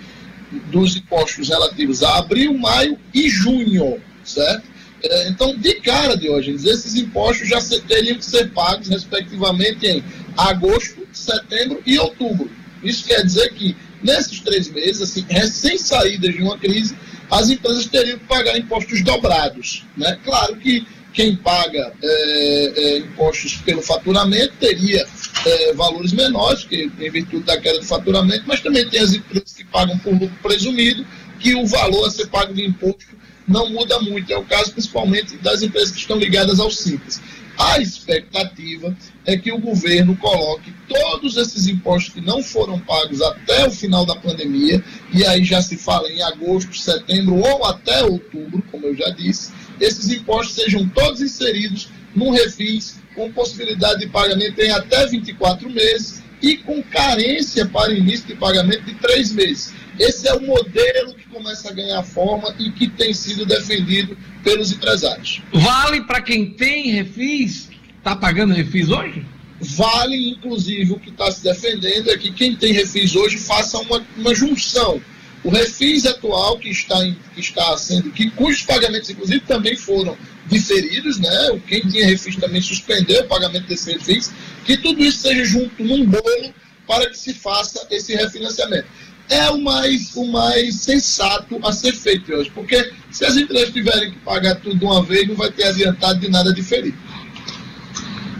[0.70, 4.68] dos impostos relativos a abril, maio e junho, certo?
[5.02, 10.02] É, então, de cara, Diógenes, esses impostos já teriam que ser pagos, respectivamente, em
[10.36, 12.50] agosto, setembro e outubro.
[12.82, 16.96] Isso quer dizer que, nesses três meses, assim, recém-saídas de uma crise,
[17.30, 19.84] as empresas teriam que pagar impostos dobrados.
[19.96, 20.18] Né?
[20.24, 25.06] Claro que quem paga é, é, impostos pelo faturamento teria
[25.46, 29.52] é, valores menores, que, em virtude da queda de faturamento, mas também tem as empresas
[29.52, 31.06] que pagam por lucro presumido,
[31.40, 33.16] que o valor a ser pago de imposto
[33.46, 34.32] não muda muito.
[34.32, 37.20] É o caso principalmente das empresas que estão ligadas ao Simples.
[37.58, 43.66] A expectativa é que o governo coloque todos esses impostos que não foram pagos até
[43.66, 48.62] o final da pandemia, e aí já se fala em agosto, setembro ou até outubro,
[48.70, 54.60] como eu já disse, esses impostos sejam todos inseridos num refis com possibilidade de pagamento
[54.60, 59.74] em até 24 meses e com carência para início de pagamento de três meses.
[59.98, 64.70] Esse é o modelo que começa a ganhar forma e que tem sido defendido pelos
[64.70, 65.42] empresários.
[65.52, 67.68] Vale para quem tem refis?
[67.98, 69.26] Está pagando refis hoje?
[69.60, 74.06] Vale, inclusive, o que está se defendendo é que quem tem refis hoje faça uma,
[74.16, 75.02] uma junção.
[75.42, 80.16] O refis atual que está, em, que está sendo, que, cujos pagamentos, inclusive, também foram
[80.46, 81.60] diferidos, né?
[81.66, 84.32] Quem tinha refis também suspendeu o pagamento desse refis,
[84.64, 86.54] que tudo isso seja junto num bolo
[86.86, 88.86] para que se faça esse refinanciamento
[89.28, 94.12] é o mais, o mais sensato a ser feito hoje, porque se as empresas tiverem
[94.12, 96.96] que pagar tudo de uma vez, não vai ter adiantado de nada diferente.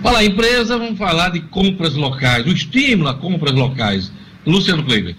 [0.02, 4.10] Fala, empresa, vamos falar de compras locais, o estímulo a compras locais.
[4.46, 5.14] Luciano Kleiber.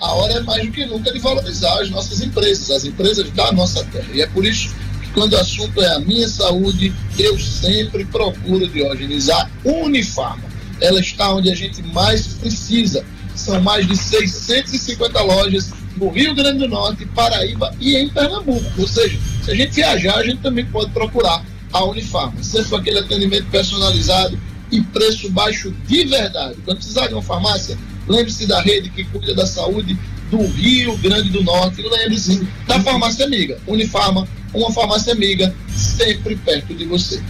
[0.00, 3.52] A hora é mais do que nunca de valorizar as nossas empresas, as empresas da
[3.52, 4.08] nossa terra.
[4.12, 8.66] E é por isso que quando o assunto é a minha saúde, eu sempre procuro,
[8.66, 10.44] Diógenes, a Unifarma.
[10.80, 16.58] Ela está onde a gente mais precisa são mais de 650 lojas no Rio Grande
[16.58, 18.64] do Norte, Paraíba e em Pernambuco.
[18.78, 22.76] Ou seja, se a gente viajar, a gente também pode procurar a Unifarma, sempre com
[22.76, 24.38] aquele atendimento personalizado
[24.70, 26.56] e preço baixo de verdade.
[26.64, 27.76] Quando precisar de uma farmácia,
[28.08, 29.98] lembre-se da rede que cuida da saúde
[30.30, 31.82] do Rio Grande do Norte.
[31.82, 33.58] Lembre-se da farmácia amiga.
[33.66, 37.22] Unifarma, uma farmácia amiga, sempre perto de você.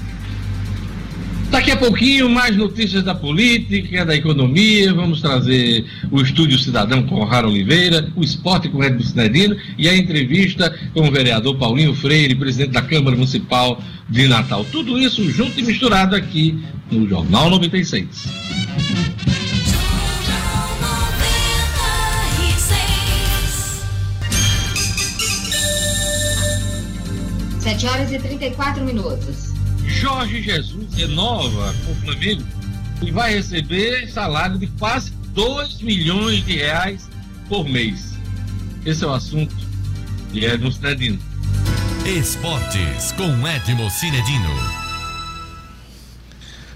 [1.53, 4.95] Daqui a pouquinho, mais notícias da política, da economia.
[4.95, 9.95] Vamos trazer o Estúdio Cidadão com Rara Oliveira, o esporte com Edson Cinedino e a
[9.95, 14.65] entrevista com o vereador Paulinho Freire, presidente da Câmara Municipal de Natal.
[14.73, 16.59] Tudo isso junto e misturado aqui
[16.91, 18.07] no Jornal 96.
[27.61, 29.52] Sete horas e 34 minutos.
[29.87, 32.45] Jorge Jesus renova com o Flamengo
[33.03, 37.09] e vai receber salário de quase 2 milhões de reais
[37.49, 38.14] por mês.
[38.85, 39.55] Esse é o assunto
[40.33, 41.18] de Edmo Cinedino.
[42.07, 44.83] Esportes com Edmo Cinedino.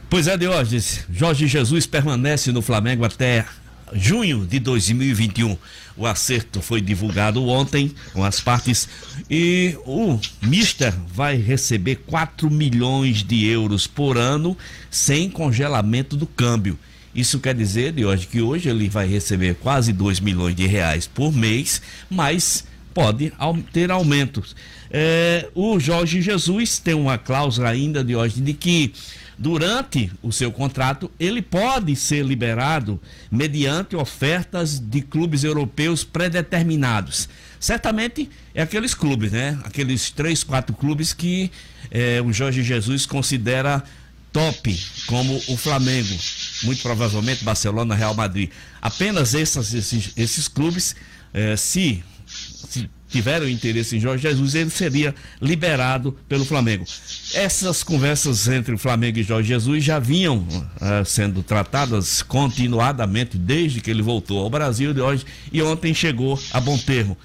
[0.09, 3.45] Pois é, Diógenes, Jorge Jesus permanece no Flamengo até
[3.93, 5.57] junho de 2021.
[5.97, 8.89] O acerto foi divulgado ontem com as partes
[9.31, 14.57] e o Mister vai receber 4 milhões de euros por ano
[14.91, 16.79] sem congelamento do câmbio.
[17.15, 21.07] Isso quer dizer, de hoje, que hoje ele vai receber quase 2 milhões de reais
[21.07, 23.33] por mês, mas pode
[23.73, 24.55] ter aumentos.
[24.91, 28.93] É, o Jorge Jesus tem uma cláusula ainda de hoje de que
[29.39, 37.29] durante o seu contrato, ele pode ser liberado mediante ofertas de clubes europeus predeterminados.
[37.59, 39.59] Certamente é aqueles clubes, né?
[39.65, 41.51] Aqueles três, quatro clubes que
[41.91, 43.83] é, o Jorge Jesus considera
[44.33, 46.15] top, como o Flamengo,
[46.65, 48.51] muito provavelmente Barcelona, Real Madrid.
[48.83, 50.95] Apenas esses, esses, esses clubes,
[51.33, 56.85] é, se, se tiveram interesse em Jorge Jesus, ele seria liberado pelo Flamengo.
[57.33, 63.81] Essas conversas entre o Flamengo e Jorge Jesus já vinham uh, sendo tratadas continuadamente desde
[63.81, 67.17] que ele voltou ao Brasil de hoje e ontem chegou a bom termo.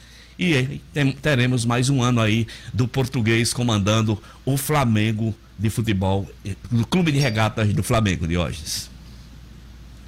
[0.42, 0.82] E
[1.22, 6.28] teremos mais um ano aí do português comandando o Flamengo de futebol,
[6.72, 8.60] do Clube de Regatas do Flamengo de hoje.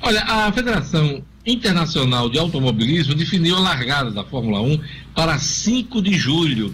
[0.01, 4.79] Olha, a Federação Internacional de Automobilismo definiu a largada da Fórmula 1
[5.13, 6.73] para 5 de julho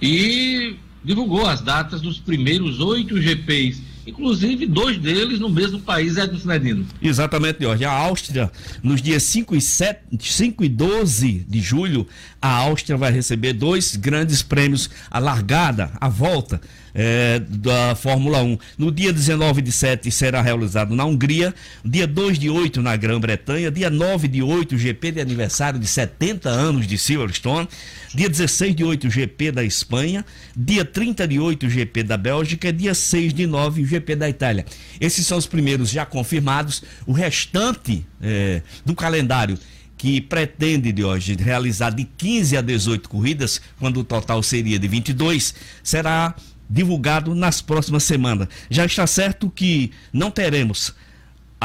[0.00, 6.38] e divulgou as datas dos primeiros oito GPs inclusive dois deles no mesmo país, Edson
[6.38, 6.86] Sinedino.
[7.00, 7.84] Exatamente, Jorge.
[7.84, 8.50] A Áustria,
[8.82, 12.06] nos dias 5 e, 7, 5 e 12 de julho,
[12.40, 16.60] a Áustria vai receber dois grandes prêmios, a largada, a volta
[16.94, 18.58] é, da Fórmula 1.
[18.78, 21.52] No dia 19 de 7 será realizado na Hungria,
[21.84, 25.86] dia 2 de 8 na Grã-Bretanha, dia 9 de 8 o GP de aniversário de
[25.86, 27.68] 70 anos de Silverstone,
[28.14, 30.24] dia 16 de 8 o GP da Espanha,
[30.56, 34.28] dia 30 de 8 o GP da Bélgica, dia 6 de 9 o GP da
[34.28, 34.64] Itália.
[35.00, 36.82] Esses são os primeiros já confirmados.
[37.06, 39.58] O restante é, do calendário
[39.96, 44.86] que pretende de hoje realizar de 15 a 18 corridas, quando o total seria de
[44.86, 46.34] 22, será
[46.68, 48.48] divulgado nas próximas semanas.
[48.70, 50.94] Já está certo que não teremos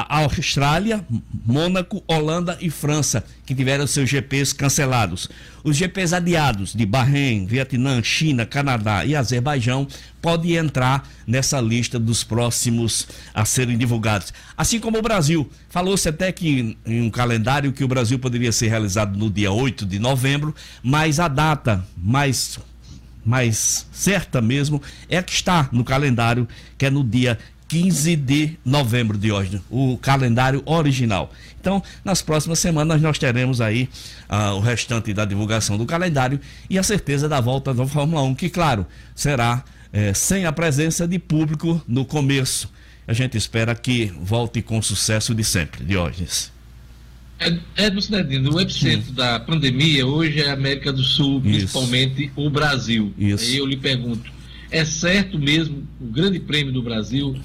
[0.08, 1.06] a Austrália,
[1.46, 5.28] Mônaco, Holanda e França, que tiveram seus GPs cancelados.
[5.64, 9.88] Os GPs adiados de Bahrein, Vietnã, China, Canadá e Azerbaijão
[10.22, 14.34] podem entrar nessa lista dos próximos a serem divulgados.
[14.56, 15.50] Assim como o Brasil.
[15.70, 19.86] Falou-se até que em um calendário que o Brasil poderia ser realizado no dia 8
[19.86, 22.58] de novembro, mas a data mais
[23.30, 26.48] mais certa mesmo é a que está no calendário,
[26.80, 31.32] que é no dia 15 de novembro de hoje, o calendário original.
[31.62, 33.88] Então, nas próximas semanas nós teremos aí
[34.28, 38.34] uh, o restante da divulgação do calendário e a certeza da volta da Fórmula 1,
[38.34, 39.64] que claro, será
[39.94, 42.72] eh, sem a presença de público no começo.
[43.08, 46.52] A gente espera que volte com sucesso de sempre, Diógenes.
[47.40, 49.14] É, é do Cidadino, o epicentro Sim.
[49.14, 51.58] da pandemia hoje é a América do Sul, Isso.
[51.58, 53.14] principalmente o Brasil.
[53.18, 53.46] Isso.
[53.46, 54.30] Aí eu lhe pergunto,
[54.70, 57.36] é certo mesmo o Grande Prêmio do Brasil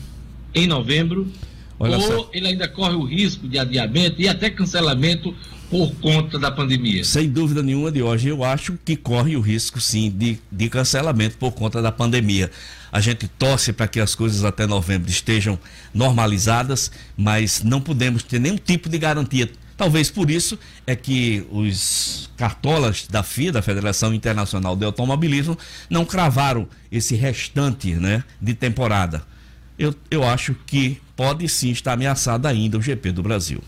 [0.52, 1.30] em novembro?
[1.78, 2.30] Olha ou só.
[2.32, 5.34] ele ainda corre o risco de adiamento e até cancelamento
[5.70, 7.04] por conta da pandemia?
[7.04, 11.36] Sem dúvida nenhuma de hoje, eu acho que corre o risco sim de, de cancelamento
[11.36, 12.50] por conta da pandemia.
[12.92, 15.58] A gente torce para que as coisas até novembro estejam
[15.92, 22.30] normalizadas, mas não podemos ter nenhum tipo de garantia Talvez por isso é que os
[22.36, 25.58] cartolas da FIA, da Federação Internacional de Automobilismo,
[25.90, 29.22] não cravaram esse restante né, de temporada.
[29.78, 33.60] Eu, eu acho que pode sim estar ameaçado ainda o GP do Brasil.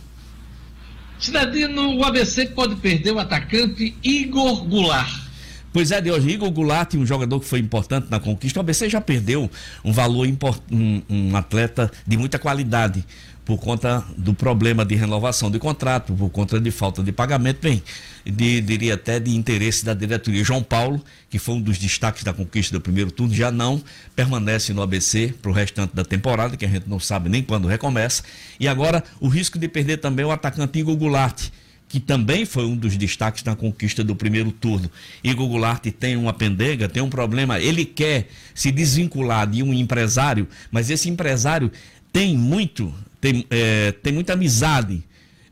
[1.19, 5.27] Cidadino, o ABC pode perder o atacante Igor Goulart.
[5.73, 8.59] Pois é, de hoje, Igor Goulart, um jogador que foi importante na conquista.
[8.59, 9.51] O ABC já perdeu
[9.85, 10.27] um valor,
[10.71, 13.05] um, um atleta de muita qualidade
[13.47, 17.81] por conta do problema de renovação de contrato, por conta de falta de pagamento, bem,
[18.25, 20.43] de, diria até de interesse da diretoria.
[20.43, 23.81] João Paulo, que foi um dos destaques da conquista do primeiro turno, já não
[24.17, 27.69] permanece no ABC para o restante da temporada, que a gente não sabe nem quando
[27.69, 28.25] recomeça.
[28.59, 31.49] E agora o risco de perder também o atacante Igor Goulart,
[31.89, 34.91] que também foi um dos destaques na conquista do primeiro turno.
[35.23, 40.49] Igor Goulart tem uma pendenga, tem um problema, ele quer se desvincular de um empresário,
[40.69, 41.71] mas esse empresário
[42.13, 42.95] tem muito
[43.27, 45.03] tem, é, tem muita amizade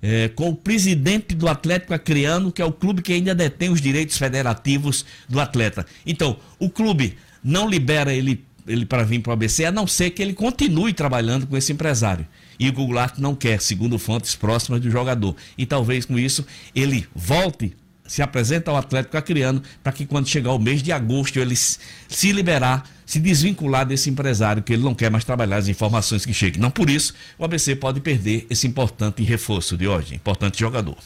[0.01, 3.81] é, com o presidente do Atlético Acreano, que é o clube que ainda detém os
[3.81, 5.85] direitos federativos do atleta.
[6.07, 10.11] Então, o clube não libera ele, ele para vir para o ABC, a não ser
[10.11, 12.27] que ele continue trabalhando com esse empresário.
[12.61, 15.35] E o Goulart não quer, segundo fontes próximas do jogador.
[15.59, 17.75] E talvez com isso ele volte
[18.07, 22.33] se apresenta ao Atlético Acreano para que quando chegar o mês de agosto ele se
[22.33, 26.61] liberar, se desvincular desse empresário que ele não quer mais trabalhar as informações que cheguem.
[26.61, 30.97] Não por isso o ABC pode perder esse importante reforço de hoje, importante jogador.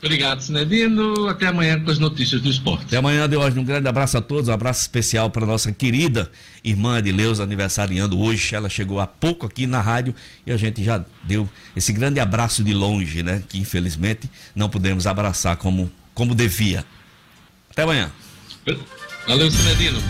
[0.00, 1.28] Obrigado, Sinedino.
[1.28, 2.84] Até amanhã com as notícias do esporte.
[2.84, 3.58] Até amanhã de hoje.
[3.58, 4.48] Um grande abraço a todos.
[4.48, 6.30] Um abraço especial para nossa querida
[6.62, 8.54] irmã Edileuza, aniversariando hoje.
[8.54, 10.14] Ela chegou há pouco aqui na rádio
[10.46, 13.42] e a gente já deu esse grande abraço de longe, né?
[13.48, 16.84] Que infelizmente não pudemos abraçar como, como devia.
[17.70, 18.12] Até amanhã.
[19.26, 20.00] Valeu, Sinedino.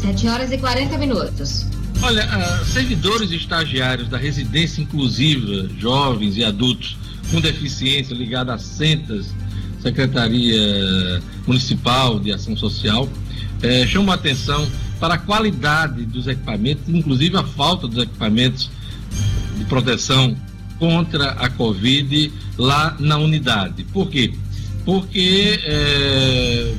[0.00, 1.66] 7 horas e 40 minutos.
[2.02, 6.96] Olha, uh, servidores e estagiários da residência inclusiva, jovens e adultos
[7.30, 9.26] com deficiência ligada a Centas,
[9.82, 13.08] Secretaria Municipal de Ação Social,
[13.62, 14.66] eh, chamam a atenção
[14.98, 18.70] para a qualidade dos equipamentos, inclusive a falta dos equipamentos
[19.56, 20.36] de proteção
[20.78, 23.84] contra a Covid lá na unidade.
[23.84, 24.34] Por quê?
[24.84, 26.74] Porque eh,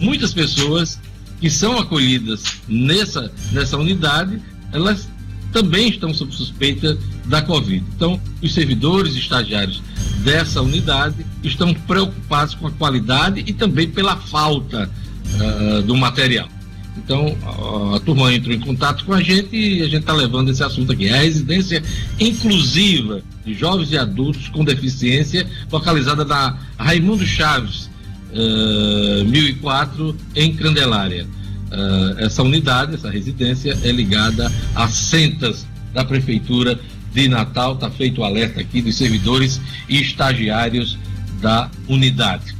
[0.00, 0.98] muitas pessoas
[1.40, 4.40] que são acolhidas nessa, nessa unidade,
[4.72, 5.08] elas
[5.52, 7.84] também estão sob suspeita da Covid.
[7.96, 9.82] Então, os servidores estagiários
[10.22, 14.90] dessa unidade estão preocupados com a qualidade e também pela falta
[15.34, 16.48] uh, do material.
[16.96, 20.50] Então, a, a turma entrou em contato com a gente e a gente está levando
[20.50, 21.06] esse assunto aqui.
[21.06, 21.82] É a residência
[22.18, 27.87] inclusiva de jovens e adultos com deficiência, localizada na Raimundo Chaves,
[28.32, 31.26] uh, eh, 1004, em Candelária.
[31.70, 36.78] Uh, essa unidade, essa residência é ligada a Centas da Prefeitura
[37.12, 37.74] de Natal.
[37.74, 40.98] Está feito o alerta aqui dos servidores e estagiários
[41.40, 42.56] da unidade.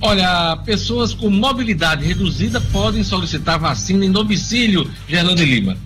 [0.00, 5.76] Olha, pessoas com mobilidade reduzida podem solicitar vacina em domicílio, Gerlane Lima.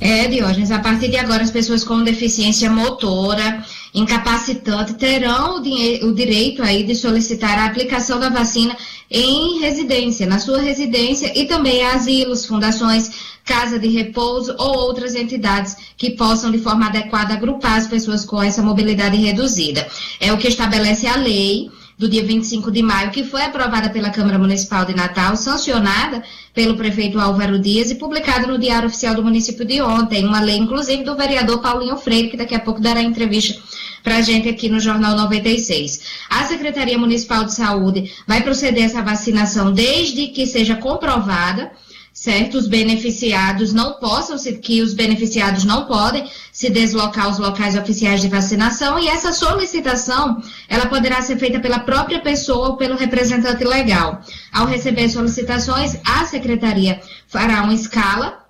[0.00, 3.64] É, Diógenes, a partir de agora as pessoas com deficiência motora,
[3.94, 8.76] incapacitante, terão o, o direito aí de solicitar a aplicação da vacina
[9.08, 13.10] em residência, na sua residência e também asilos, fundações,
[13.44, 18.42] casa de repouso ou outras entidades que possam de forma adequada agrupar as pessoas com
[18.42, 19.86] essa mobilidade reduzida.
[20.18, 24.10] É o que estabelece a lei do dia 25 de maio, que foi aprovada pela
[24.10, 29.22] Câmara Municipal de Natal, sancionada pelo prefeito Álvaro Dias e publicada no Diário Oficial do
[29.22, 33.00] município de ontem, uma lei inclusive do vereador Paulinho Freire, que daqui a pouco dará
[33.00, 33.60] entrevista
[34.04, 36.00] para a gente aqui no Jornal 96.
[36.30, 41.72] A Secretaria Municipal de Saúde vai proceder essa vacinação desde que seja comprovada
[42.14, 42.56] certo?
[42.56, 48.28] Os beneficiados não possam, que os beneficiados não podem se deslocar aos locais oficiais de
[48.28, 54.22] vacinação e essa solicitação, ela poderá ser feita pela própria pessoa ou pelo representante legal.
[54.52, 58.43] Ao receber solicitações, a secretaria fará uma escala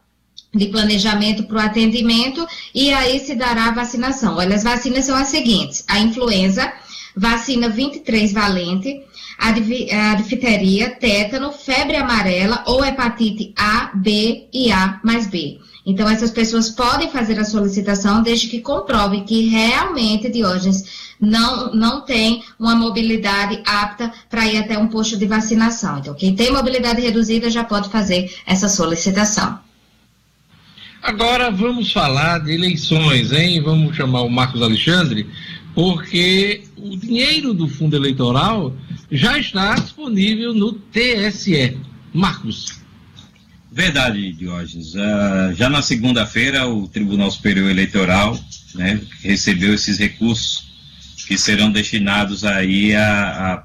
[0.55, 4.37] de planejamento para o atendimento e aí se dará a vacinação.
[4.37, 6.73] Olha, as vacinas são as seguintes: a influenza,
[7.17, 9.03] vacina 23 valente,
[9.39, 15.59] a, difteria, tétano, febre amarela ou hepatite A, B e A mais B.
[15.87, 22.01] Então, essas pessoas podem fazer a solicitação desde que comprove que realmente, Diógenes, não, não
[22.01, 25.99] tem uma mobilidade apta para ir até um posto de vacinação.
[25.99, 29.59] Então, quem tem mobilidade reduzida já pode fazer essa solicitação.
[31.05, 33.61] Agora vamos falar de eleições, hein?
[33.61, 35.27] Vamos chamar o Marcos Alexandre,
[35.75, 38.75] porque o dinheiro do fundo eleitoral
[39.13, 41.77] já está disponível no TSE.
[42.11, 42.81] Marcos.
[43.71, 44.95] Verdade, Diógenes.
[44.95, 48.43] Uh, já na segunda-feira, o Tribunal Superior Eleitoral
[48.75, 50.73] né, recebeu esses recursos
[51.27, 53.63] que serão destinados aí a,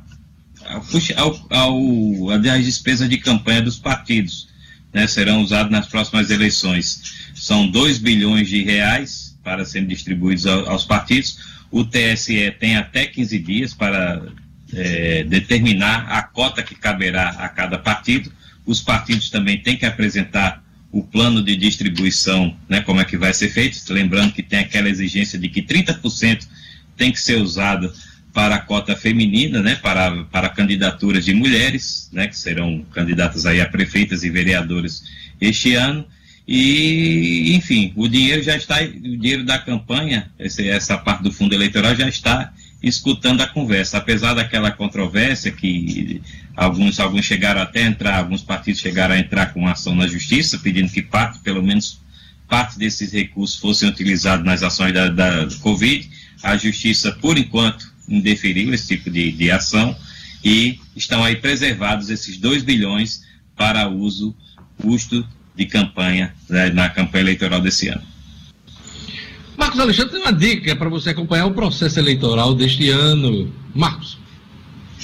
[0.66, 0.82] a, a,
[1.16, 4.50] ao, ao, às despesas de campanha dos partidos.
[4.92, 7.20] Né, serão usados nas próximas eleições.
[7.40, 11.40] São 2 bilhões de reais para serem distribuídos aos partidos.
[11.72, 14.22] O TSE tem até 15 dias para
[14.74, 18.32] é, determinar a cota que caberá a cada partido.
[18.66, 23.34] Os partidos também têm que apresentar o plano de distribuição, né, como é que vai
[23.34, 26.48] ser feito, lembrando que tem aquela exigência de que 30%
[26.98, 27.94] tem que ser usado
[28.34, 33.62] para a cota feminina, né, para, para candidaturas de mulheres, né, que serão candidatas aí
[33.62, 35.04] a prefeitas e vereadores
[35.40, 36.06] este ano,
[36.52, 41.96] e, enfim, o dinheiro já está, o dinheiro da campanha, essa parte do fundo eleitoral
[41.96, 44.00] já está escutando a conversa.
[44.00, 46.20] Apesar daquela controvérsia que
[46.58, 50.58] alguns, alguns chegaram até a entrar, alguns partidos chegaram a entrar com ação na justiça,
[50.58, 52.00] pedindo que parte, pelo menos
[52.48, 56.10] parte desses recursos fossem utilizados nas ações da, da Covid,
[56.42, 59.96] a justiça, por enquanto, indeferiu esse tipo de, de ação
[60.44, 63.24] e estão aí preservados esses 2 bilhões
[63.56, 64.36] para uso,
[64.82, 65.24] custo
[65.60, 68.02] de campanha, né, na campanha eleitoral desse ano.
[69.58, 73.54] Marcos Alexandre tem uma dica para você acompanhar o processo eleitoral deste ano.
[73.76, 74.18] Marcos.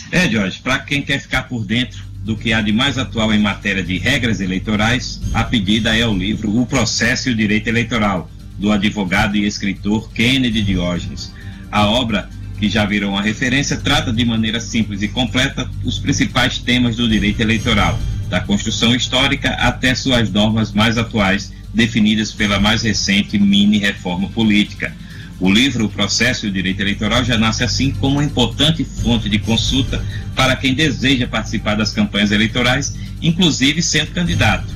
[0.10, 3.39] É, Jorge, para quem quer ficar por dentro do que há de mais atual em
[3.39, 8.32] matéria de regras eleitorais, a pedida é o livro O Processo e o Direito Eleitoral,
[8.58, 11.34] do advogado e escritor Kennedy Diógenes.
[11.70, 16.58] A obra, que já virou uma referência, trata de maneira simples e completa os principais
[16.60, 17.99] temas do direito eleitoral,
[18.30, 24.96] da construção histórica até suas normas mais atuais definidas pela mais recente mini-reforma política.
[25.40, 29.30] O livro O Processo e o Direito Eleitoral já nasce assim como uma importante fonte
[29.30, 30.04] de consulta
[30.34, 34.74] para quem deseja participar das campanhas eleitorais, inclusive sendo candidato.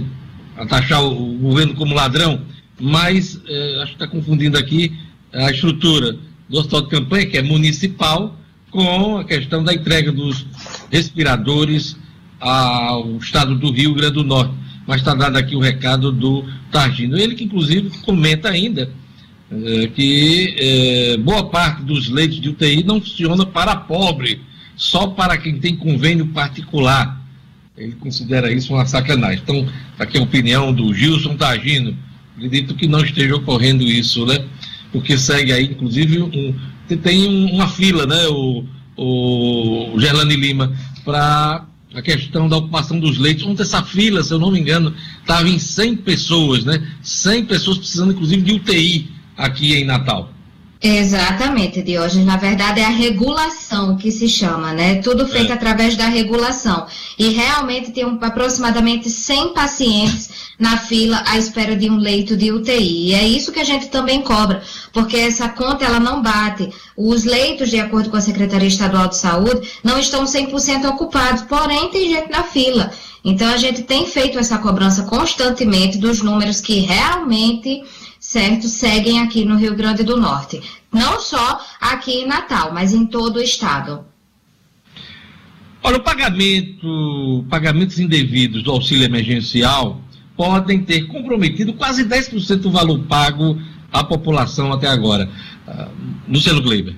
[0.56, 2.42] a taxar o, governo como ladrão,
[2.80, 4.94] mas uh, acho que está confundindo aqui
[5.34, 6.18] a estrutura
[6.50, 8.38] do hospital de campanha, que é municipal,
[8.72, 10.46] com a questão da entrega dos
[10.92, 11.98] respiradores
[12.40, 14.54] ao estado do Rio Grande do Norte.
[14.86, 17.18] Mas está dado aqui o recado do Targino.
[17.18, 18.90] Ele que, inclusive, comenta ainda
[19.52, 24.42] eh, que eh, boa parte dos leitos de UTI não funciona para pobre,
[24.76, 27.22] só para quem tem convênio particular.
[27.78, 29.42] ele considera isso uma sacanagem.
[29.44, 29.68] Então,
[30.00, 31.96] aqui a opinião do Gilson Tagino.
[32.36, 34.46] Acredito que não esteja ocorrendo isso, né?
[34.92, 36.56] Porque segue aí, inclusive, um,
[36.96, 38.64] tem uma fila, né, o,
[38.98, 40.76] o Gerlane Lima,
[41.06, 43.46] para a questão da ocupação dos leitos.
[43.46, 46.86] Ontem essa fila, se eu não me engano, estava em 100 pessoas, né?
[47.02, 50.32] 100 pessoas precisando, inclusive, de UTI aqui em Natal.
[50.82, 52.26] Exatamente, Diógenes.
[52.26, 54.96] Na verdade, é a regulação que se chama, né?
[54.96, 55.54] Tudo feito é.
[55.54, 56.86] através da regulação.
[57.18, 62.52] E realmente tem um, aproximadamente 100 pacientes na fila à espera de um leito de
[62.52, 63.10] UTI.
[63.10, 66.70] E é isso que a gente também cobra, porque essa conta ela não bate.
[66.96, 71.90] Os leitos, de acordo com a Secretaria Estadual de Saúde, não estão 100% ocupados, porém
[71.90, 72.92] tem gente na fila.
[73.24, 77.84] Então a gente tem feito essa cobrança constantemente dos números que realmente
[78.20, 80.62] certo, seguem aqui no Rio Grande do Norte.
[80.92, 84.06] Não só aqui em Natal, mas em todo o estado.
[85.84, 90.02] Olha, o pagamento, pagamentos indevidos do auxílio emergencial
[90.38, 93.60] podem ter comprometido quase 10% do valor pago
[93.92, 95.28] à população até agora.
[95.68, 95.90] Uh,
[96.30, 96.96] Luciano Gleiber.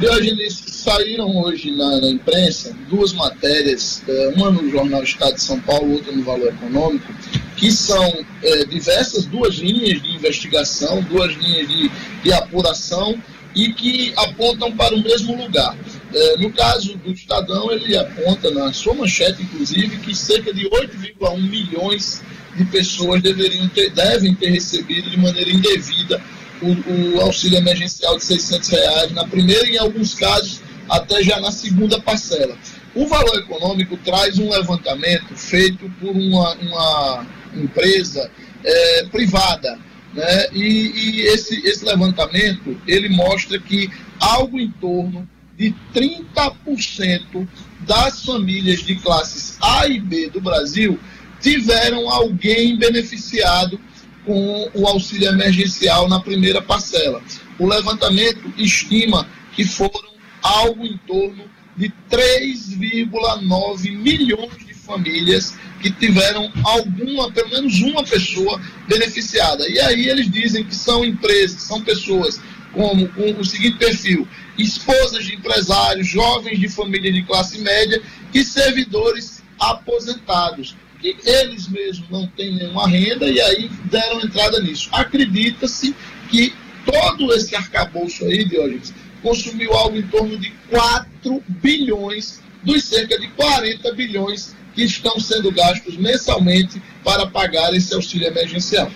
[0.00, 5.60] Diogenes, saíram hoje na, na, imprensa duas matérias, eh, uma no jornal Estado de São
[5.60, 7.12] Paulo, outra no Valor Econômico,
[7.54, 11.90] que são é, diversas, duas linhas de investigação, duas linhas de,
[12.22, 13.14] de apuração
[13.54, 15.76] e que apontam para o mesmo lugar.
[16.12, 21.40] É, no caso do Estadão, ele aponta na sua manchete, inclusive, que cerca de 8,1
[21.40, 22.22] milhões
[22.56, 26.20] de pessoas deveriam ter, devem ter recebido de maneira indevida
[26.60, 31.40] o, o, auxílio emergencial de 600 reais na primeira e, em alguns casos, até já
[31.40, 32.56] na segunda parcela.
[32.94, 38.28] O valor econômico traz um levantamento feito por uma, uma empresa
[38.64, 39.78] é, privada.
[40.12, 40.46] Né?
[40.52, 43.88] E, e esse, esse levantamento ele mostra que
[44.18, 45.28] algo em torno
[45.60, 47.46] de 30%
[47.80, 50.98] das famílias de classes A e B do Brasil
[51.38, 53.78] tiveram alguém beneficiado
[54.24, 57.22] com o auxílio emergencial na primeira parcela.
[57.58, 60.10] O levantamento estima que foram
[60.42, 61.44] algo em torno
[61.76, 68.58] de 3,9 milhões de famílias que tiveram alguma, pelo menos uma pessoa
[68.88, 69.68] beneficiada.
[69.68, 72.40] E aí eles dizem que são empresas, são pessoas
[72.72, 74.26] como com o seguinte perfil:
[74.58, 78.02] esposas de empresários, jovens de família de classe média
[78.32, 84.88] e servidores aposentados, que eles mesmos não têm nenhuma renda e aí deram entrada nisso.
[84.92, 85.94] Acredita-se
[86.30, 86.54] que
[86.84, 88.92] todo esse arcabouço aí, Diógenes,
[89.22, 95.50] consumiu algo em torno de 4 bilhões dos cerca de 40 bilhões que estão sendo
[95.50, 98.90] gastos mensalmente para pagar esse auxílio emergencial.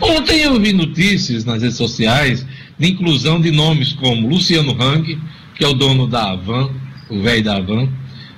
[0.00, 2.44] Ontem eu vi notícias nas redes sociais
[2.80, 5.20] de inclusão de nomes como Luciano Hang,
[5.54, 6.70] que é o dono da Avan,
[7.10, 7.88] o velho da Avan,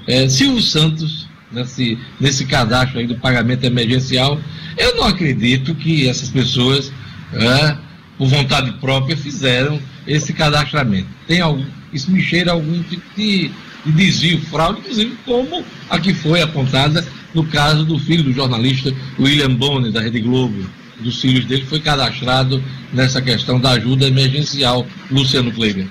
[0.07, 4.41] é, Silvio Santos, nesse, nesse cadastro aí do pagamento emergencial.
[4.77, 6.93] Eu não acredito que essas pessoas,
[7.33, 7.77] é,
[8.19, 11.09] por vontade própria, fizeram esse cadastramento.
[11.27, 13.51] Tem algum, isso me cheira algum tipo de
[13.85, 18.95] de desvio, fraude, inclusive como a que foi apontada no caso do filho do jornalista
[19.19, 20.65] William Bonner, da Rede Globo.
[21.03, 25.89] Dos filhos dele foi cadastrado nessa questão da ajuda emergencial, Luciano Kleber.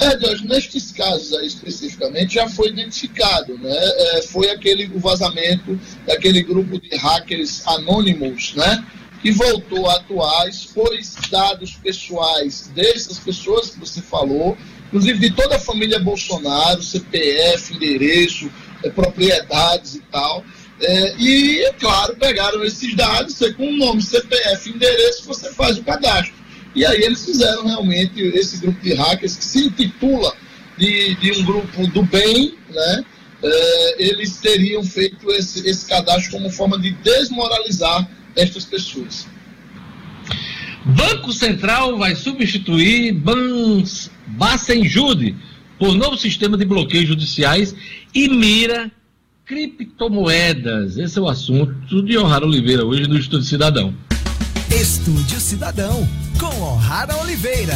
[0.00, 3.70] É, Deus, nestes casos aí especificamente já foi identificado, né?
[3.70, 8.82] É, foi aquele o vazamento daquele grupo de hackers anônimos, né?
[9.20, 15.56] Que voltou a atuar, expôs dados pessoais dessas pessoas que você falou, inclusive de toda
[15.56, 18.50] a família Bolsonaro, CPF, endereço,
[18.82, 20.42] é, propriedades e tal.
[20.82, 25.76] É, e, é claro, pegaram esses dados, você com o nome, CPF, endereço, você faz
[25.76, 26.34] o cadastro.
[26.74, 30.32] E aí eles fizeram realmente esse grupo de hackers que se intitula
[30.78, 33.04] de, de um grupo do bem, né?
[33.42, 39.26] É, eles teriam feito esse, esse cadastro como forma de desmoralizar estas pessoas.
[40.84, 45.36] Banco Central vai substituir Bans Bacenjude
[45.78, 47.74] por novo sistema de bloqueios judiciais
[48.14, 48.90] e mira
[49.50, 50.96] criptomoedas.
[50.96, 53.92] Esse é o assunto de Ohara Oliveira hoje no Estúdio Cidadão.
[54.70, 57.74] Estúdio Cidadão com Ohara Oliveira.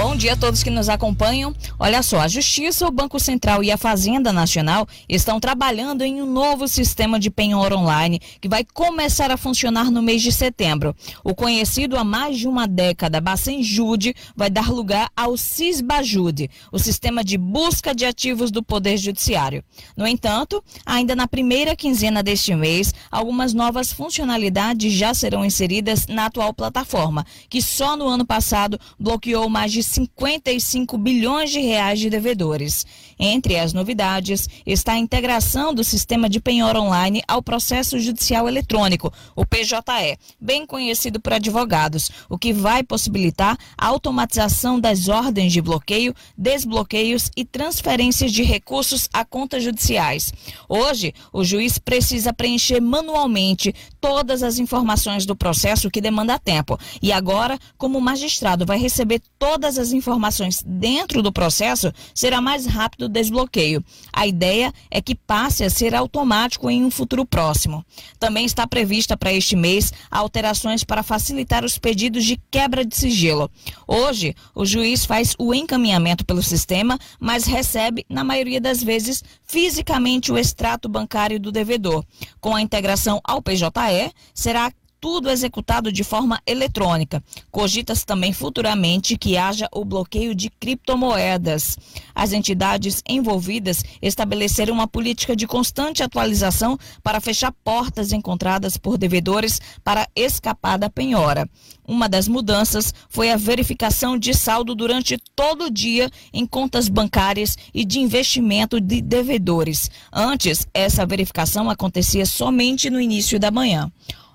[0.00, 1.54] Bom dia a todos que nos acompanham.
[1.78, 6.26] Olha só, a Justiça, o Banco Central e a Fazenda Nacional estão trabalhando em um
[6.26, 10.96] novo sistema de penhor online que vai começar a funcionar no mês de setembro.
[11.22, 17.22] O conhecido há mais de uma década Bacenjude vai dar lugar ao Cisbajude, o sistema
[17.22, 19.62] de busca de ativos do Poder Judiciário.
[19.94, 26.24] No entanto, ainda na primeira quinzena deste mês, algumas novas funcionalidades já serão inseridas na
[26.24, 32.08] atual plataforma, que só no ano passado bloqueou mais de 55 bilhões de reais de
[32.08, 32.86] devedores.
[33.22, 39.12] Entre as novidades está a integração do sistema de penhor online ao processo judicial eletrônico,
[39.36, 45.60] o PJE, bem conhecido por advogados, o que vai possibilitar a automatização das ordens de
[45.60, 50.32] bloqueio, desbloqueios e transferências de recursos a contas judiciais.
[50.66, 56.78] Hoje, o juiz precisa preencher manualmente todas as informações do processo que demanda tempo.
[57.02, 62.64] E agora, como o magistrado vai receber todas as informações dentro do processo, será mais
[62.64, 63.84] rápido desbloqueio.
[64.12, 67.84] A ideia é que passe a ser automático em um futuro próximo.
[68.18, 73.50] Também está prevista para este mês alterações para facilitar os pedidos de quebra de sigilo.
[73.86, 80.32] Hoje, o juiz faz o encaminhamento pelo sistema, mas recebe, na maioria das vezes, fisicamente
[80.32, 82.04] o extrato bancário do devedor.
[82.40, 87.22] Com a integração ao PJE, será tudo executado de forma eletrônica.
[87.50, 91.78] Cogita-se também futuramente que haja o bloqueio de criptomoedas.
[92.14, 99.60] As entidades envolvidas estabeleceram uma política de constante atualização para fechar portas encontradas por devedores
[99.82, 101.48] para escapar da penhora.
[101.88, 107.56] Uma das mudanças foi a verificação de saldo durante todo o dia em contas bancárias
[107.74, 109.90] e de investimento de devedores.
[110.12, 113.90] Antes, essa verificação acontecia somente no início da manhã.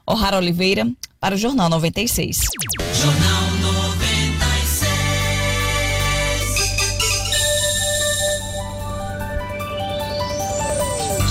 [0.07, 0.87] O'Hara Oliveira,
[1.19, 2.41] para o Jornal 96.
[2.93, 4.85] Jornal 96.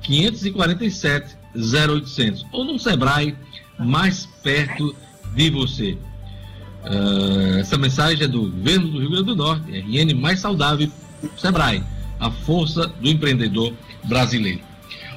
[0.01, 3.36] 547 0800 ou no Sebrae
[3.80, 4.95] mais perto
[5.36, 5.97] de você.
[6.84, 10.91] Uh, essa mensagem é do governo do Rio Grande do Norte, RN mais saudável,
[11.38, 11.84] Sebrae,
[12.19, 14.61] a força do empreendedor brasileiro.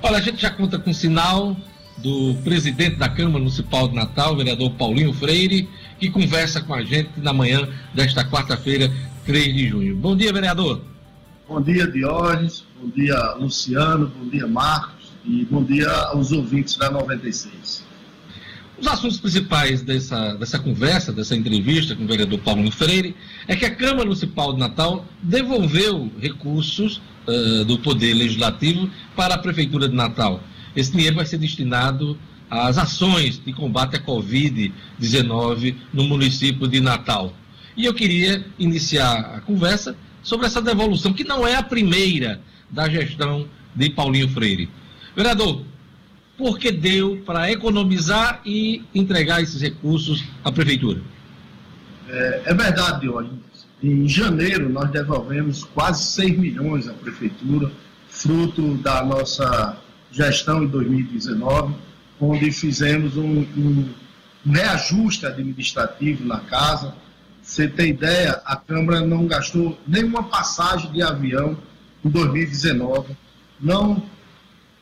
[0.07, 1.57] Olha, a gente já conta com sinal
[1.97, 5.67] do presidente da Câmara Municipal de Natal, vereador Paulinho Freire,
[5.99, 8.93] que conversa com a gente na manhã desta quarta-feira,
[9.25, 9.97] 3 de junho.
[9.97, 10.83] Bom dia, vereador.
[11.49, 12.67] Bom dia, Diógenes.
[12.79, 14.13] Bom dia, Luciano.
[14.15, 15.11] Bom dia, Marcos.
[15.25, 17.83] E bom dia aos ouvintes da 96.
[18.79, 23.17] Os assuntos principais dessa, dessa conversa, dessa entrevista com o vereador Paulo Freire,
[23.49, 29.39] é que a Câmara Municipal de Natal devolveu recursos uh, do Poder Legislativo para a
[29.39, 30.43] Prefeitura de Natal.
[30.75, 32.19] Esse dinheiro vai ser destinado
[32.51, 37.35] às ações de combate à Covid-19 no município de Natal.
[37.77, 42.89] E eu queria iniciar a conversa sobre essa devolução, que não é a primeira da
[42.89, 44.69] gestão de Paulinho Freire.
[45.17, 45.63] Vereador,
[46.37, 51.01] porque deu para economizar e entregar esses recursos à prefeitura.
[52.09, 53.44] É, é verdade, Diógenes.
[53.85, 57.71] Em janeiro, nós devolvemos quase 6 milhões à prefeitura,
[58.09, 59.77] fruto da nossa
[60.11, 61.75] gestão em 2019,
[62.19, 63.93] onde fizemos um, um,
[64.47, 66.95] reajuste administrativo na casa.
[67.43, 71.55] Você tem ideia, a Câmara não gastou nenhuma passagem de avião
[72.03, 73.15] em 2019,
[73.61, 74.03] não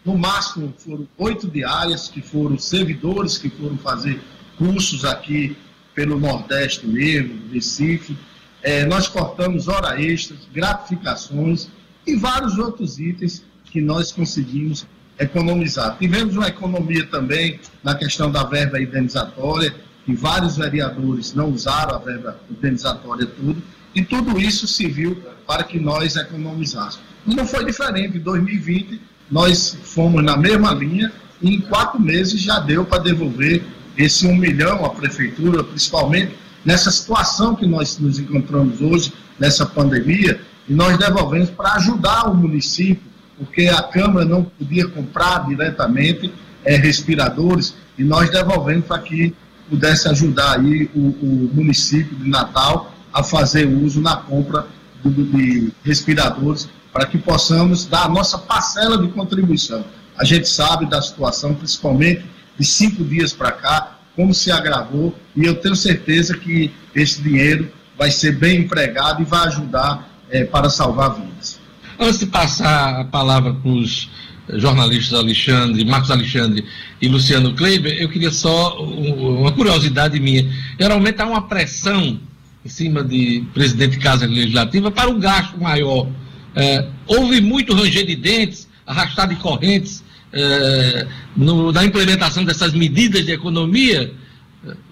[0.05, 4.21] no máximo foram oito diárias que foram servidores que foram fazer
[4.57, 5.57] cursos aqui
[5.93, 8.17] pelo Nordeste mesmo, Recife.
[8.63, 11.69] É, nós cortamos hora extras, gratificações
[12.07, 14.87] e vários outros itens que nós conseguimos
[15.19, 15.97] economizar.
[15.99, 21.99] Tivemos uma economia também na questão da verba indenizatória, que vários vereadores não usaram a
[21.99, 23.63] verba indenizatória tudo,
[23.95, 27.07] e tudo isso serviu para que nós economizássemos.
[27.27, 29.01] Não foi diferente, em 2020
[29.31, 33.63] nós fomos na mesma linha e em quatro meses já deu para devolver
[33.97, 36.33] esse um milhão à prefeitura, principalmente
[36.65, 42.35] nessa situação que nós nos encontramos hoje, nessa pandemia, e nós devolvemos para ajudar o
[42.35, 46.33] município, porque a Câmara não podia comprar diretamente
[46.65, 49.35] é, respiradores, e nós devolvemos para que
[49.69, 54.67] pudesse ajudar aí o, o município de Natal a fazer uso na compra
[55.05, 59.85] de respiradores para que possamos dar a nossa parcela de contribuição.
[60.17, 62.25] A gente sabe da situação, principalmente
[62.59, 67.71] de cinco dias para cá, como se agravou, e eu tenho certeza que esse dinheiro
[67.99, 71.61] vai ser bem empregado e vai ajudar é, para salvar vidas.
[71.99, 74.11] Antes de passar a palavra para os
[74.55, 76.65] jornalistas Alexandre, Marcos Alexandre
[77.01, 80.51] e Luciano Kleiber, eu queria só uma curiosidade minha.
[80.79, 82.19] Geralmente há uma pressão
[82.65, 86.09] em cima de presidente de Casa Legislativa para um gasto maior.
[86.55, 90.02] É, houve muito ranger de dentes, arrastar de correntes
[90.33, 91.07] é,
[91.37, 94.12] no, na implementação dessas medidas de economia,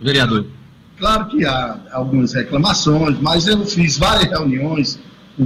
[0.00, 0.46] vereador?
[0.98, 4.98] Claro que há algumas reclamações, mas eu fiz várias reuniões,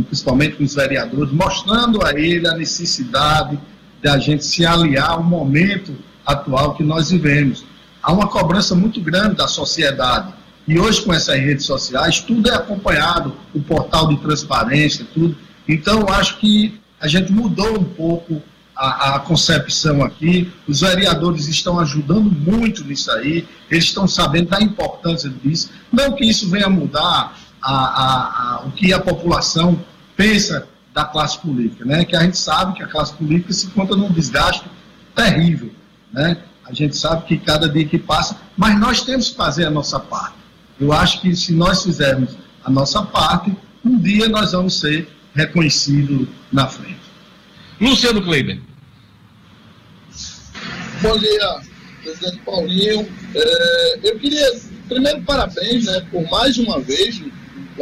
[0.08, 3.58] principalmente com os vereadores, mostrando a ele a necessidade
[4.02, 5.94] de a gente se aliar ao momento
[6.26, 7.64] atual que nós vivemos.
[8.02, 10.34] Há uma cobrança muito grande da sociedade.
[10.66, 15.36] E hoje, com essas redes sociais, tudo é acompanhado, o portal de transparência, tudo.
[15.68, 18.42] Então, eu acho que a gente mudou um pouco
[18.76, 20.52] a, a, concepção aqui.
[20.66, 25.70] Os vereadores estão ajudando muito nisso aí, eles estão sabendo da importância disso.
[25.92, 29.78] Não que isso venha mudar a, a, o que a população
[30.16, 32.04] pensa da classe política, né?
[32.04, 34.64] Que a gente sabe que a classe política se conta num desgaste
[35.14, 35.72] terrível,
[36.12, 36.38] né?
[36.64, 40.00] A gente sabe que cada dia que passa, mas nós temos que fazer a nossa
[40.00, 40.36] parte.
[40.80, 43.54] Eu acho que se nós fizermos a nossa parte,
[43.84, 47.03] um dia nós vamos ser reconhecidos na frente.
[47.80, 48.60] Luciano Kleiber.
[51.02, 51.60] Bom dia,
[52.02, 53.08] presidente Paulinho.
[53.34, 57.20] É, eu queria, primeiro, parabéns né, por mais uma vez.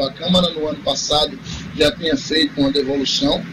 [0.00, 1.38] A Câmara, no ano passado,
[1.76, 3.44] já tinha feito uma devolução.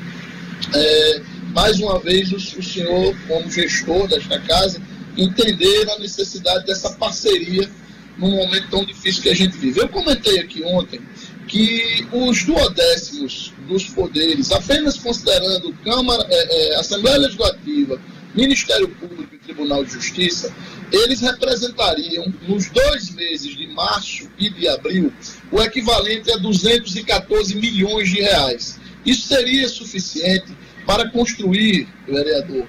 [0.73, 1.21] É,
[1.53, 4.81] mais uma vez, o, o senhor, como gestor desta casa,
[5.17, 7.69] entender a necessidade dessa parceria
[8.17, 9.81] num momento tão difícil que a gente vive.
[9.81, 11.01] Eu comentei aqui ontem
[11.49, 17.99] que os duodécimos dos poderes, apenas considerando Câmara, é, é, Assembleia Legislativa,
[18.35, 20.53] Ministério Público e Tribunal de Justiça,
[20.91, 25.11] eles representariam, nos dois meses de março e de abril,
[25.51, 28.79] o equivalente a 214 milhões de reais.
[29.03, 32.67] Isso seria suficiente para construir, vereador,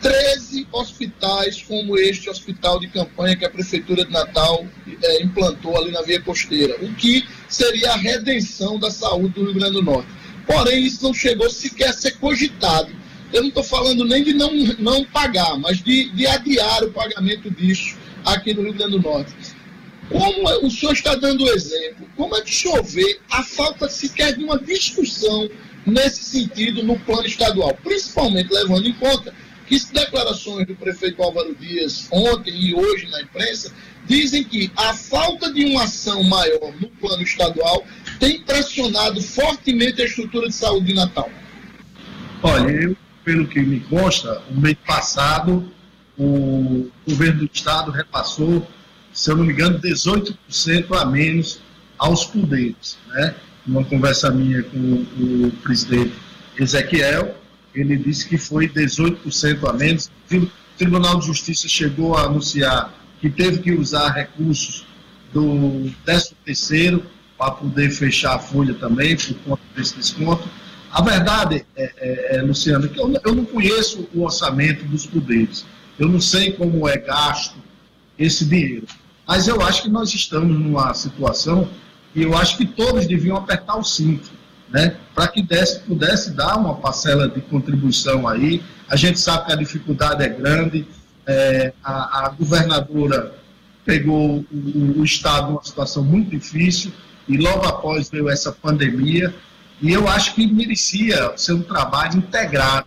[0.00, 4.66] 13 hospitais como este hospital de campanha que a Prefeitura de Natal
[5.02, 9.54] é, implantou ali na Via Costeira, o que seria a redenção da saúde do Rio
[9.54, 10.08] Grande do Norte.
[10.46, 12.90] Porém, isso não chegou sequer a ser cogitado.
[13.32, 17.50] Eu não estou falando nem de não, não pagar, mas de, de adiar o pagamento
[17.50, 19.32] disso aqui no Rio Grande do Norte.
[20.08, 22.52] Como é, o senhor está dando o exemplo, como é que
[22.84, 25.48] vê a falta sequer de uma discussão
[25.84, 29.34] nesse sentido no plano estadual, principalmente levando em conta
[29.66, 33.72] que declarações do prefeito Álvaro Dias ontem e hoje na imprensa
[34.06, 37.84] dizem que a falta de uma ação maior no plano estadual
[38.20, 41.28] tem pressionado fortemente a estrutura de saúde de Natal.
[42.42, 45.72] Olha, eu, pelo que me consta, no mês passado
[46.18, 48.66] o governo do estado repassou,
[49.12, 50.36] se eu não me engano, 18%
[50.98, 51.60] a menos
[51.98, 52.98] aos poderes.
[53.08, 53.34] Né?
[53.66, 56.12] Uma conversa minha com o presidente
[56.58, 57.36] Ezequiel,
[57.80, 60.10] ele disse que foi 18% a menos.
[60.32, 60.48] O
[60.78, 64.86] Tribunal de Justiça chegou a anunciar que teve que usar recursos
[65.32, 67.02] do 13
[67.36, 70.48] para poder fechar a folha também, por conta desse desconto.
[70.90, 75.66] A verdade, é, é, é Luciano, que eu, eu não conheço o orçamento dos poderes.
[75.98, 77.56] Eu não sei como é gasto
[78.18, 78.86] esse dinheiro.
[79.26, 81.68] Mas eu acho que nós estamos numa situação
[82.14, 84.30] e eu acho que todos deviam apertar o cinto
[84.70, 88.62] né, para que desse, pudesse dar uma parcela de contribuição aí.
[88.88, 90.86] A gente sabe que a dificuldade é grande,
[91.26, 93.34] é, a, a, governadora
[93.84, 96.92] pegou o, o, Estado numa situação muito difícil
[97.28, 99.34] e logo após veio essa pandemia,
[99.80, 102.86] e eu acho que merecia ser um trabalho integrado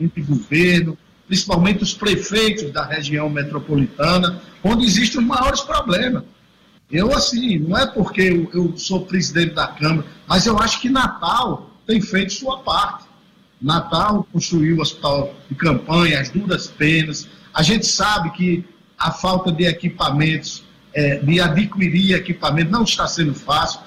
[0.00, 0.96] entre governo,
[1.26, 6.24] principalmente os prefeitos da região metropolitana, onde existem os maiores problemas.
[6.90, 10.88] Eu, assim, não é porque eu, eu sou presidente da Câmara, mas eu acho que
[10.88, 13.04] Natal tem feito sua parte.
[13.60, 17.28] Natal construiu o hospital de campanha, as duras penas.
[17.52, 18.64] A gente sabe que
[18.98, 23.80] a falta de equipamentos, é, de adquirir equipamento, não está sendo fácil.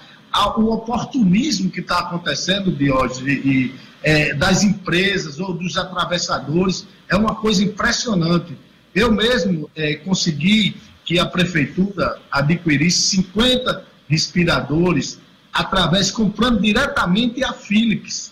[0.57, 7.35] O oportunismo que está acontecendo, Diógenes, e, é, das empresas ou dos atravessadores, é uma
[7.35, 8.55] coisa impressionante.
[8.93, 15.19] Eu mesmo é, consegui que a prefeitura adquirisse 50 respiradores
[15.57, 18.31] através, comprando diretamente a Philips.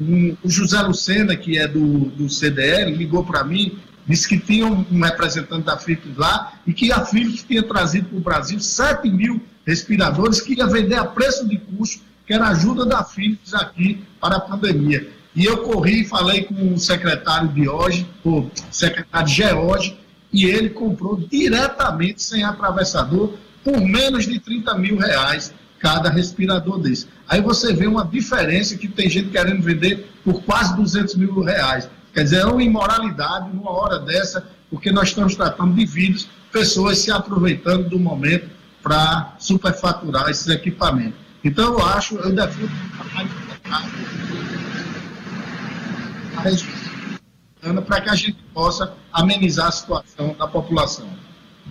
[0.00, 4.66] Um, o José Lucena, que é do, do CDL, ligou para mim, disse que tinha
[4.66, 9.10] um, representante da Philips lá e que a Philips tinha trazido para o Brasil 7
[9.10, 14.04] mil respiradores que ia vender a preço de custo que era ajuda da Philips aqui
[14.20, 15.08] para a pandemia.
[15.34, 19.98] E eu corri e falei com o secretário de hoje, o secretário George,
[20.32, 23.34] e ele comprou diretamente, sem atravessador,
[23.64, 25.52] por menos de 30 mil reais
[25.82, 27.08] cada respirador desse.
[27.28, 31.90] Aí você vê uma diferença que tem gente querendo vender por quase 200 mil reais.
[32.14, 36.98] Quer dizer, é uma imoralidade numa hora dessa, porque nós estamos tratando de vidas, pessoas
[36.98, 38.48] se aproveitando do momento
[38.80, 41.18] para superfaturar esses equipamentos.
[41.42, 42.70] Então eu acho, eu defendo
[47.84, 51.08] para que a gente possa amenizar a situação da população.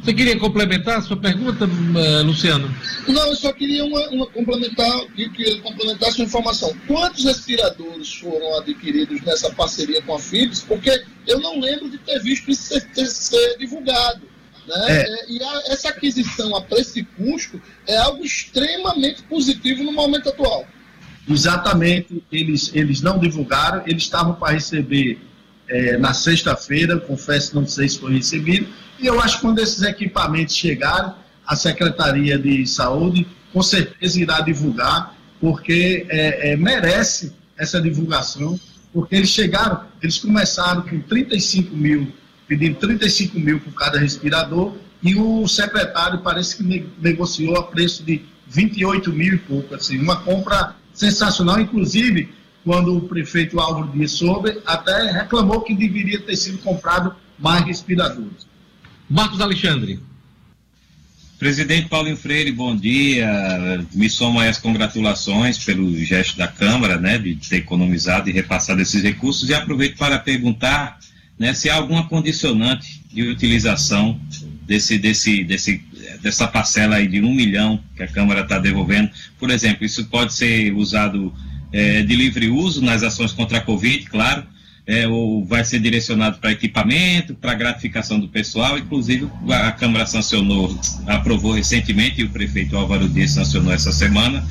[0.02, 2.74] Você queria complementar a sua pergunta, uh, Luciano?
[3.08, 6.76] Não, eu só queria uma, uma complementar, que ele complementasse uma informação.
[6.88, 10.62] Quantos respiradores foram adquiridos nessa parceria com a Philips?
[10.62, 14.22] Porque eu não lembro de ter visto isso ser, ter, ser divulgado.
[14.68, 14.76] Né?
[14.88, 15.02] É.
[15.02, 20.30] É, e a, essa aquisição a preço e custo é algo extremamente positivo no momento
[20.30, 20.66] atual.
[21.30, 25.20] Exatamente, eles, eles não divulgaram, eles estavam para receber
[25.72, 28.68] é, na sexta-feira, confesso, não sei se foi recebido,
[29.00, 31.14] e eu acho que quando esses equipamentos chegarem,
[31.48, 38.60] a Secretaria de Saúde com certeza irá divulgar, porque é, é, merece essa divulgação,
[38.94, 42.12] porque eles chegaram, eles começaram com 35 mil,
[42.48, 48.24] pedindo 35 mil por cada respirador, e o secretário parece que negociou a preço de
[48.48, 52.30] 28 mil e pouco, assim, uma compra sensacional, inclusive
[52.64, 58.48] quando o prefeito Álvaro Dias soube, até reclamou que deveria ter sido comprado mais respiradores.
[59.10, 60.00] Marcos Alexandre.
[61.42, 63.84] Presidente Paulinho Freire, bom dia.
[63.96, 69.02] Me somo as congratulações pelo gesto da Câmara, né, de ter economizado e repassado esses
[69.02, 71.00] recursos e aproveito para perguntar,
[71.40, 74.22] né, se há alguma condicionante de utilização
[74.68, 75.84] desse, desse, desse,
[76.22, 79.10] dessa parcela aí de um milhão que a Câmara está devolvendo.
[79.40, 81.34] Por exemplo, isso pode ser usado
[81.72, 84.46] é, de livre uso nas ações contra a Covid, claro,
[84.86, 88.78] é, ou vai ser direcionado para equipamento, para gratificação do pessoal.
[88.78, 94.44] Inclusive, a Câmara sancionou, aprovou recentemente, e o prefeito Álvaro Dias sancionou essa semana,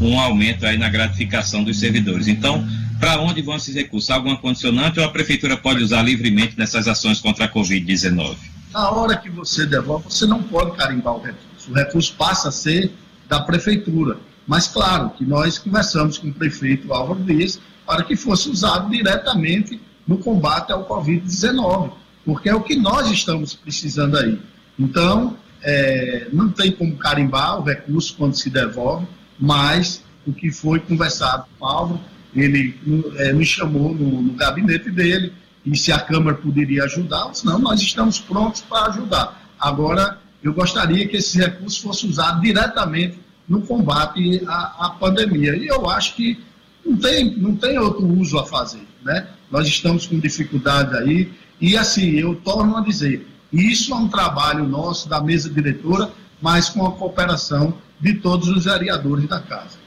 [0.00, 2.28] um aumento aí na gratificação dos servidores.
[2.28, 2.66] Então,
[3.00, 4.10] para onde vão esses recursos?
[4.10, 8.36] Alguma condicionante ou a prefeitura pode usar livremente nessas ações contra a Covid-19?
[8.72, 11.70] Na hora que você devolve, você não pode carimbar o recurso.
[11.70, 12.92] O recurso passa a ser
[13.28, 14.18] da prefeitura.
[14.48, 19.78] Mas, claro, que nós conversamos com o prefeito Álvaro Dias para que fosse usado diretamente
[20.06, 21.92] no combate ao Covid-19,
[22.24, 24.40] porque é o que nós estamos precisando aí.
[24.78, 29.06] Então, é, não tem como carimbar o recurso quando se devolve,
[29.38, 32.00] mas o que foi conversado com o Álvaro,
[32.34, 32.74] ele
[33.16, 35.32] é, me chamou no, no, gabinete dele
[35.64, 39.46] e se a Câmara poderia ajudar, senão nós estamos prontos para ajudar.
[39.60, 43.18] Agora, eu gostaria que esse recurso fosse usado diretamente
[43.48, 45.56] no combate à, à, pandemia.
[45.56, 46.38] E eu acho que
[46.84, 48.82] não tem, não tem outro uso a fazer.
[49.02, 49.26] Né?
[49.50, 51.30] Nós estamos com dificuldade aí,
[51.60, 56.68] e assim, eu torno a dizer, isso é um trabalho nosso da mesa diretora, mas
[56.68, 59.78] com a cooperação de todos os vereadores da casa.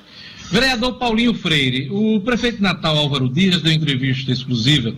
[0.49, 4.93] Vereador Paulinho Freire, o prefeito Natal Álvaro Dias deu entrevista exclusiva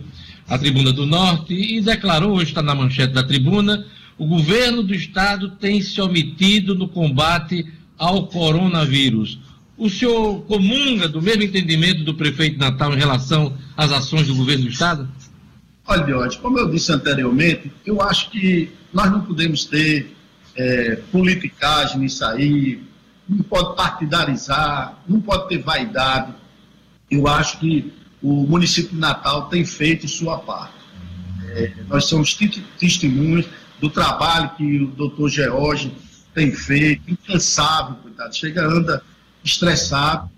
[0.48, 3.86] à Tribuna do Norte e declarou, hoje está na manchete da tribuna,
[4.18, 7.66] o governo do estado tem se omitido no combate
[7.98, 9.38] ao coronavírus.
[9.76, 14.64] O senhor comunga do mesmo entendimento do prefeito Natal em relação às ações do governo
[14.64, 15.08] do Estado?
[15.86, 20.14] Olha, Diote, como eu disse anteriormente, eu acho que nós não podemos ter
[20.56, 22.80] é, politicagem nisso aí,
[23.28, 26.32] não pode partidarizar, não pode ter vaidade.
[27.10, 27.92] Eu acho que
[28.22, 30.74] o município de Natal tem feito sua parte.
[31.48, 32.38] É, nós somos
[32.78, 33.46] testemunhas
[33.80, 35.92] do trabalho que o doutor George
[36.34, 39.02] tem feito, incansável, coitado, chega, anda
[39.42, 40.28] estressado,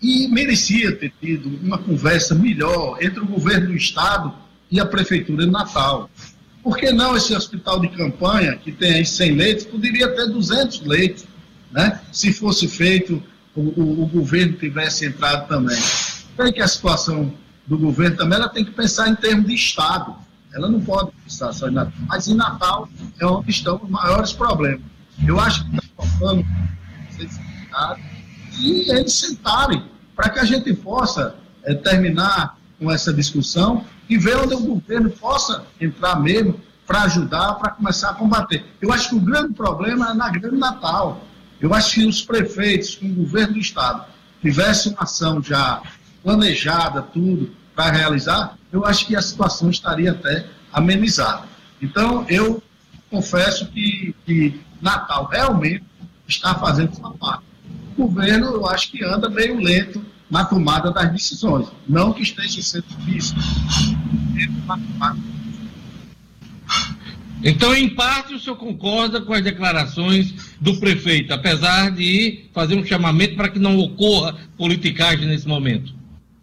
[0.00, 4.34] e merecia ter tido uma conversa melhor entre o governo do Estado
[4.70, 6.10] e a Prefeitura de Natal.
[6.62, 10.80] Por que não esse hospital de campanha, que tem aí 100 leitos, poderia ter 200
[10.86, 11.24] leitos,
[11.70, 12.00] né?
[12.10, 13.22] se fosse feito,
[13.54, 15.78] o, o, o governo tivesse entrado também.
[16.36, 17.32] Tem que a situação
[17.66, 20.16] do governo também, ela tem que pensar em termos de Estado.
[20.52, 21.92] Ela não pode pensar só em Natal.
[22.06, 22.88] Mas em Natal
[23.18, 24.82] é onde estão os maiores problemas.
[25.26, 26.44] Eu acho que está faltando
[28.58, 34.36] e eles sentarem para que a gente possa é, terminar com essa discussão e ver
[34.36, 38.64] onde o governo possa entrar mesmo para ajudar, para começar a combater.
[38.80, 41.24] Eu acho que o grande problema é na Grande Natal.
[41.60, 44.04] Eu acho que os prefeitos, com o governo do Estado,
[44.40, 45.80] tivessem uma ação já
[46.22, 51.44] planejada, tudo, para realizar, eu acho que a situação estaria até amenizada.
[51.80, 52.62] Então, eu
[53.10, 55.84] confesso que, que Natal realmente
[56.26, 57.44] está fazendo sua parte.
[57.96, 61.68] o governo, eu acho que anda meio lento na tomada das decisões.
[61.88, 63.36] Não que esteja sendo difícil.
[67.44, 72.84] Então, em parte, o senhor concorda com as declarações do prefeito, apesar de fazer um
[72.84, 75.92] chamamento para que não ocorra politicagem nesse momento?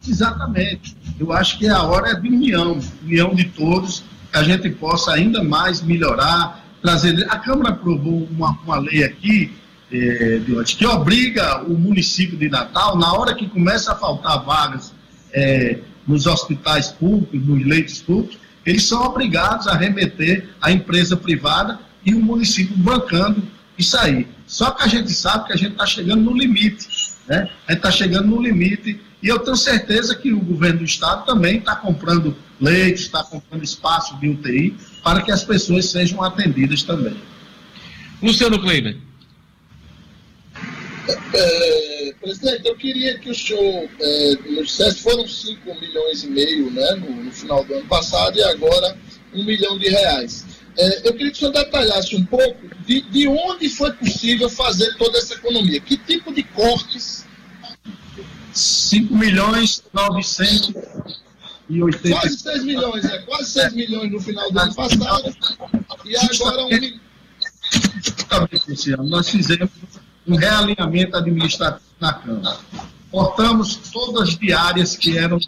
[0.08, 0.96] Exatamente.
[1.20, 5.14] Eu acho que a hora é de união, união de todos, que a gente possa
[5.14, 9.52] ainda mais melhorar, A Câmara aprovou uma, uma lei aqui,
[9.92, 14.94] eh, que obriga o município de Natal, na hora que começa a faltar vagas
[15.34, 21.80] eh, nos hospitais públicos, nos leitos públicos, eles são obrigados a remeter à empresa privada
[22.06, 23.44] e o município bancando
[23.78, 24.28] isso aí.
[24.48, 26.88] Só que a gente sabe que a gente está chegando no limite,
[27.28, 27.50] né?
[27.68, 31.26] A gente está chegando no limite e eu tenho certeza que o governo do estado
[31.26, 36.84] também está comprando leitos, está comprando espaço de UTI para que as pessoas sejam atendidas
[36.84, 37.16] também.
[38.22, 38.98] Luciano Kleiber.
[41.34, 46.70] É, presidente, eu queria que o senhor é, nos dissesse, foram 5 milhões e meio
[46.70, 48.98] né, no, no, final do ano passado e agora
[49.34, 50.46] um milhão de reais.
[50.78, 54.96] É, eu queria que o senhor detalhasse um pouco de, de onde foi possível fazer
[54.98, 55.80] toda essa economia.
[55.80, 57.26] Que tipo de cortes
[58.54, 59.84] 5 milhões
[61.70, 62.20] 980.
[62.20, 63.20] Quase 6 milhões, é.
[63.20, 65.36] Quase 6 milhões no final do ano passado.
[66.06, 67.00] E agora um milhão.
[69.06, 69.70] Nós fizemos
[70.28, 72.58] um realinhamento administrativo na Câmara.
[73.12, 75.40] Cortamos todas as diárias que eram,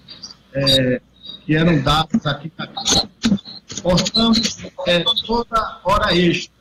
[0.53, 1.01] é,
[1.45, 3.09] que eram dadas aqui na Câmara.
[3.81, 4.57] Cortamos
[4.87, 6.53] é, toda hora extra.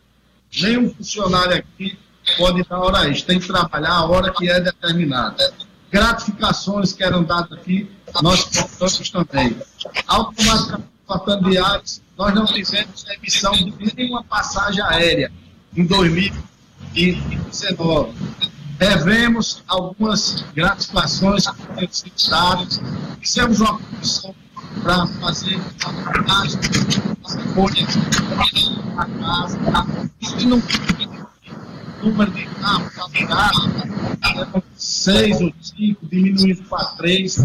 [0.62, 1.98] Nenhum funcionário aqui
[2.36, 3.28] pode dar hora extra.
[3.28, 5.52] Tem que trabalhar a hora que é determinada
[5.90, 7.90] gratificações que eram dadas aqui,
[8.22, 9.56] nós cortamos também.
[10.06, 10.88] Automaticamente,
[11.48, 15.32] diários, nós não tivemos emissão de nenhuma passagem aérea
[15.76, 18.12] em 2019.
[18.78, 21.46] Devemos algumas gratificações
[21.76, 22.80] têm sido dadas.
[23.20, 24.34] Fizemos uma comissão
[24.82, 25.92] para fazer a
[27.54, 27.86] folha
[28.96, 29.58] da casa.
[30.38, 30.62] E não
[32.03, 37.36] número de carros alugado, seis ou cinco, diminuindo para três,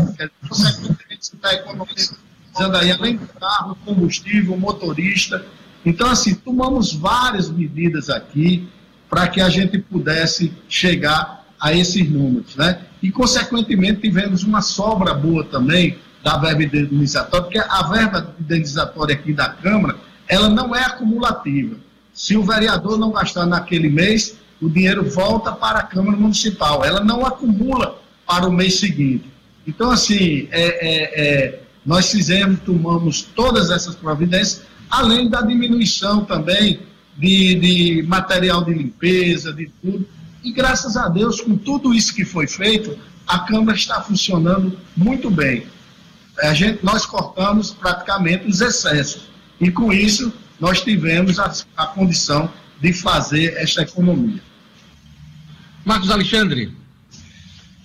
[0.47, 5.45] consequentemente você está economizando aí, além do carro, combustível, motorista.
[5.85, 8.67] Então, assim, tomamos várias medidas aqui
[9.09, 12.81] para que a gente pudesse chegar a esses números, né?
[13.01, 19.31] E, consequentemente, tivemos uma sobra boa também da verba indenizatória, porque a verba indenizatória aqui
[19.31, 19.95] da Câmara,
[20.27, 21.75] ela não é acumulativa.
[22.13, 27.03] Se o vereador não gastar naquele mês, o dinheiro volta para a Câmara Municipal, ela
[27.03, 29.29] não acumula para o mês seguinte.
[29.67, 36.79] Então, assim, é, é, é, nós fizemos, tomamos todas essas providências, além da diminuição também
[37.17, 40.07] de, de material de limpeza, de tudo.
[40.43, 42.97] E graças a Deus, com tudo isso que foi feito,
[43.27, 45.65] a Câmara está funcionando muito bem.
[46.39, 49.29] A gente, nós cortamos praticamente os excessos.
[49.59, 52.49] E com isso, nós tivemos a, a condição
[52.81, 54.41] de fazer esta economia.
[55.83, 56.71] Marcos Alexandre.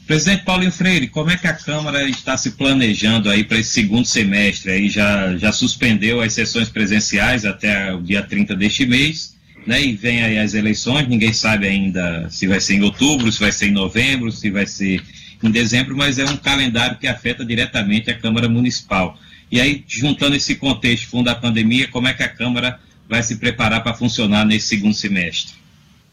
[0.06, 4.04] Presidente Paulinho Freire, como é que a Câmara está se planejando aí para esse segundo
[4.04, 4.72] semestre?
[4.72, 9.80] Aí já, já suspendeu as sessões presenciais até o dia 30 deste mês, né?
[9.80, 13.52] E vem aí as eleições, ninguém sabe ainda se vai ser em outubro, se vai
[13.52, 15.00] ser em novembro, se vai ser
[15.42, 19.16] em dezembro, mas é um calendário que afeta diretamente a Câmara Municipal.
[19.50, 22.80] E aí, juntando esse contexto fundo da pandemia, como é que a Câmara
[23.10, 25.54] vai se preparar para funcionar nesse segundo semestre?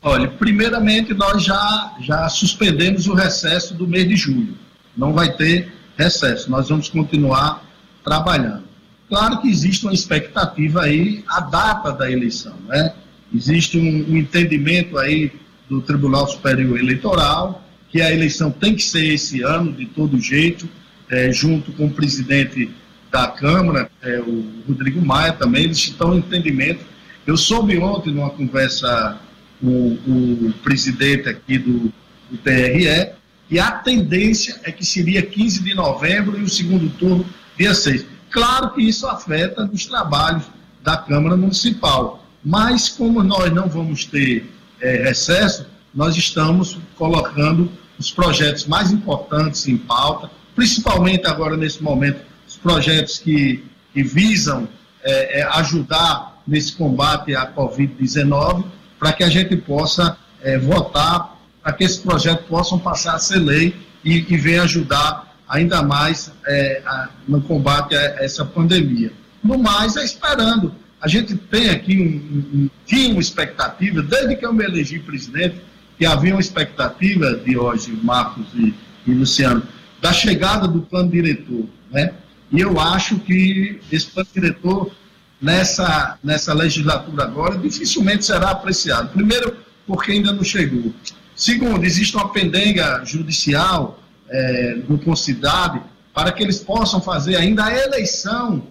[0.01, 4.57] Olha, primeiramente nós já, já suspendemos o recesso do mês de julho.
[4.97, 7.63] Não vai ter recesso, nós vamos continuar
[8.03, 8.63] trabalhando.
[9.07, 12.93] Claro que existe uma expectativa aí, a data da eleição, né?
[13.33, 15.31] Existe um, um entendimento aí
[15.69, 20.67] do Tribunal Superior Eleitoral que a eleição tem que ser esse ano, de todo jeito,
[21.09, 22.69] é, junto com o presidente
[23.11, 26.85] da Câmara, é, o Rodrigo Maia também, eles estão em entendimento.
[27.25, 29.19] Eu soube ontem, numa conversa
[29.61, 31.91] com o, presidente aqui do,
[32.29, 33.11] do TRE,
[33.49, 37.25] e a tendência é que seria 15 de novembro e o segundo turno
[37.57, 38.05] dia 6.
[38.29, 40.43] Claro que isso afeta os trabalhos
[40.83, 44.49] da Câmara Municipal, mas como nós não vamos ter
[44.81, 52.26] é, recesso, nós estamos colocando os projetos mais importantes em pauta, principalmente agora nesse momento
[52.57, 53.63] projetos que,
[53.93, 54.67] que visam
[55.03, 58.65] é, é, ajudar nesse combate à Covid-19,
[58.99, 63.39] para que a gente possa é, votar, para que esses projetos possam passar a ser
[63.39, 69.11] lei e, e venha ajudar ainda mais é, a, no combate a essa pandemia.
[69.43, 70.73] No mais, é esperando.
[70.99, 75.61] A gente tem aqui um, um, tinha uma expectativa, desde que eu me elegi presidente,
[75.97, 78.73] que havia uma expectativa de hoje, Marcos e,
[79.05, 79.63] e Luciano,
[80.01, 82.13] da chegada do plano diretor, né?
[82.51, 84.91] E eu acho que esse plano diretor,
[85.41, 89.09] nessa, nessa legislatura agora, dificilmente será apreciado.
[89.09, 90.93] Primeiro, porque ainda não chegou.
[91.35, 95.81] Segundo, existe uma pendenga judicial é, no Concidade
[96.13, 98.63] para que eles possam fazer ainda a eleição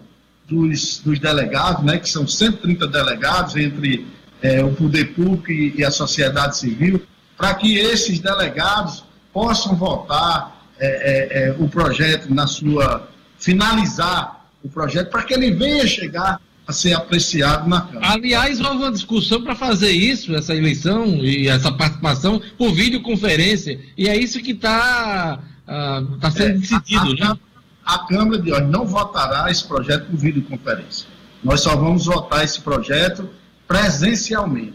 [0.47, 4.05] dos, dos delegados, né, que são 130 delegados entre
[4.41, 7.01] é, o poder público e, e, a sociedade civil,
[7.37, 13.07] para que esses delegados possam votar é, é o projeto na sua
[13.39, 18.13] finalizar o projeto para que ele venha chegar a ser apreciado na Câmara.
[18.13, 24.09] Aliás, houve uma discussão para fazer isso, essa eleição e essa participação por videoconferência, e
[24.09, 27.39] é isso que está uh, tá sendo é, decidido, a, né?
[27.85, 31.07] A Câmara de hoje não votará esse projeto por videoconferência.
[31.41, 33.29] Nós só vamos votar esse projeto
[33.65, 34.73] presencialmente.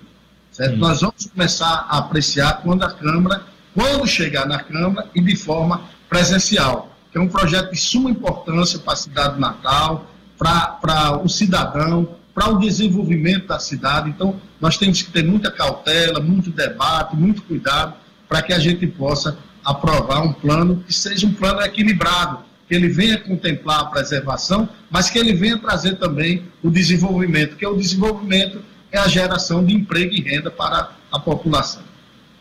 [0.51, 0.77] Certo?
[0.77, 0.79] Hum.
[0.79, 3.43] Nós vamos começar a apreciar quando a Câmara,
[3.75, 8.79] quando chegar na Câmara e de forma presencial que é um projeto de suma importância
[8.79, 14.09] para a cidade de Natal, para o cidadão, para o desenvolvimento da cidade.
[14.09, 17.95] Então, nós temos que ter muita cautela, muito debate, muito cuidado,
[18.29, 22.89] para que a gente possa aprovar um plano que seja um plano equilibrado, que ele
[22.89, 27.77] venha contemplar a preservação, mas que ele venha trazer também o desenvolvimento, que é o
[27.77, 31.83] desenvolvimento é a geração de emprego e renda para a população.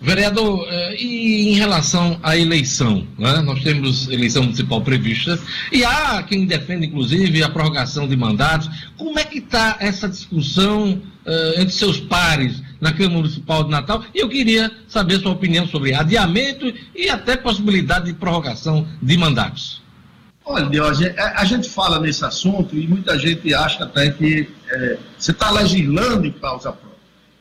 [0.01, 3.39] Vereador, eh, e em relação à eleição, né?
[3.41, 5.39] nós temos eleição municipal prevista
[5.71, 8.67] e há quem defende, inclusive, a prorrogação de mandatos.
[8.97, 14.03] Como é que está essa discussão uh, entre seus pares na Câmara Municipal de Natal?
[14.11, 19.83] E eu queria saber sua opinião sobre adiamento e até possibilidade de prorrogação de mandatos.
[20.43, 25.29] Olha, Diógenes, a gente fala nesse assunto e muita gente acha até que é, você
[25.29, 26.91] está legislando em causa própria.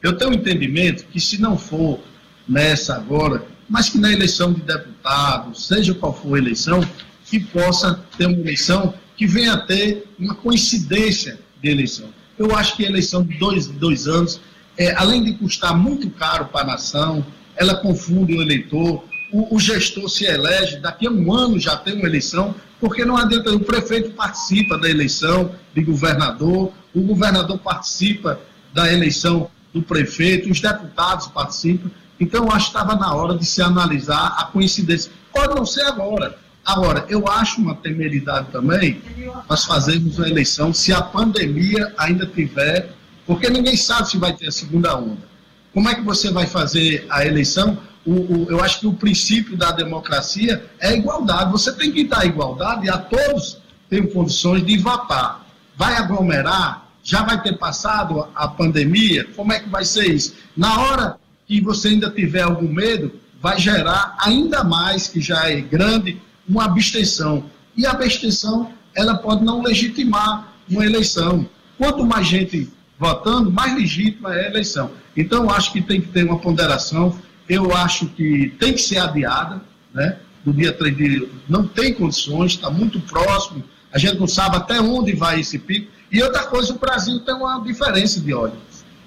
[0.03, 2.01] Eu tenho um entendimento que se não for
[2.49, 6.81] nessa agora, mas que na eleição de deputados, seja qual for a eleição,
[7.25, 12.09] que possa ter uma eleição que venha a ter uma coincidência de eleição.
[12.39, 14.41] Eu acho que a eleição de dois, dois anos,
[14.77, 19.61] é, além de custar muito caro para a nação, ela confunde o eleitor, o, o,
[19.61, 23.61] gestor se elege, daqui a um ano já tem uma eleição, porque não adianta, o
[23.61, 28.41] prefeito participa da eleição de governador, o governador participa
[28.73, 31.91] da eleição do prefeito, os deputados participam,
[32.21, 35.11] então, eu acho que estava na hora de se analisar a coincidência.
[35.33, 36.39] Pode não ser agora.
[36.65, 39.01] Agora, eu acho uma temeridade também
[39.49, 42.93] nós fazermos uma eleição se a pandemia ainda tiver,
[43.27, 45.31] porque ninguém sabe se vai ter a segunda onda.
[45.73, 47.79] Como é que você vai fazer a eleição?
[48.05, 51.51] O, o, eu acho que o princípio da democracia é a igualdade.
[51.51, 55.45] Você tem que dar igualdade a todos têm condições de votar.
[55.77, 56.87] Vai aglomerar?
[57.03, 59.27] Já vai ter passado a pandemia?
[59.35, 60.35] Como é que vai ser isso?
[60.57, 61.17] Na hora
[61.51, 63.11] que você ainda tiver algum medo,
[63.43, 67.51] vai gerar ainda mais, que já é grande, uma abstenção.
[67.77, 71.45] E a abstenção, ela pode não legitimar uma eleição.
[71.77, 74.93] Quanto mais gente votando, mais legítima é a eleição.
[75.17, 77.19] Então, acho que tem que ter uma ponderação.
[77.49, 79.61] Eu acho que tem que ser adiada,
[79.93, 80.19] né?
[80.45, 81.29] Do dia 3 de.
[81.49, 83.65] Não tem condições, está muito próximo.
[83.93, 85.91] A gente não sabe até onde vai esse pico.
[86.13, 88.55] E outra coisa, o Brasil tem uma diferença de óleo.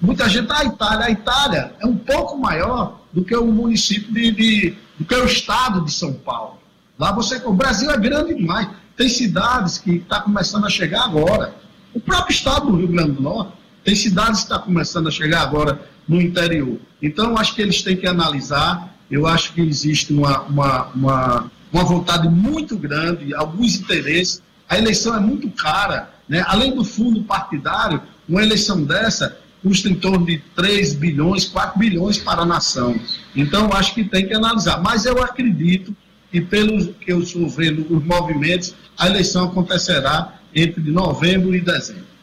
[0.04, 4.30] Muita gente, a Itália, a Itália é um pouco maior do que o município de,
[4.30, 6.58] de do que o estado de São Paulo.
[6.98, 8.68] Lá você, o Brasil é grande demais.
[8.96, 11.54] Tem cidades que está começando a chegar agora.
[11.94, 13.52] O próprio estado do Rio Grande do Norte
[13.82, 16.78] tem cidades que está começando a chegar agora no interior.
[17.02, 18.94] Então, acho que eles têm que analisar.
[19.10, 24.42] Eu acho que existe uma, uma, uma, uma vontade muito grande, alguns interesses.
[24.68, 26.10] A eleição é muito cara.
[26.28, 26.44] Né?
[26.46, 32.18] Além do fundo partidário, uma eleição dessa custa em torno de 3 bilhões, 4 bilhões
[32.18, 32.94] para a nação.
[33.34, 34.82] Então, acho que tem que analisar.
[34.82, 35.96] Mas eu acredito
[36.30, 42.13] que, pelo que eu estou vendo os movimentos, a eleição acontecerá entre novembro e dezembro.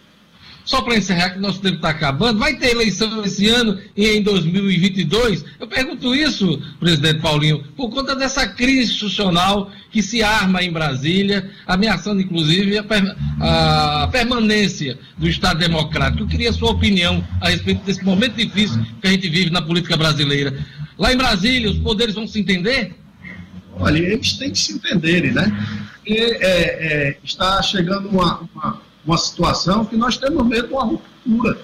[0.72, 4.24] Só para encerrar, que nosso tempo está acabando, vai ter eleição esse ano e em
[4.24, 5.44] 2022?
[5.60, 11.52] Eu pergunto isso, presidente Paulinho, por conta dessa crise institucional que se arma em Brasília,
[11.68, 16.24] ameaçando inclusive a, a permanência do Estado Democrático.
[16.24, 19.62] Eu queria a sua opinião a respeito desse momento difícil que a gente vive na
[19.62, 20.58] política brasileira.
[20.98, 22.96] Lá em Brasília, os poderes vão se entender?
[23.78, 25.52] Olha, eles têm que se entenderem, né?
[26.08, 31.60] É, é, está chegando uma, uma uma situação que nós temos medo de uma ruptura.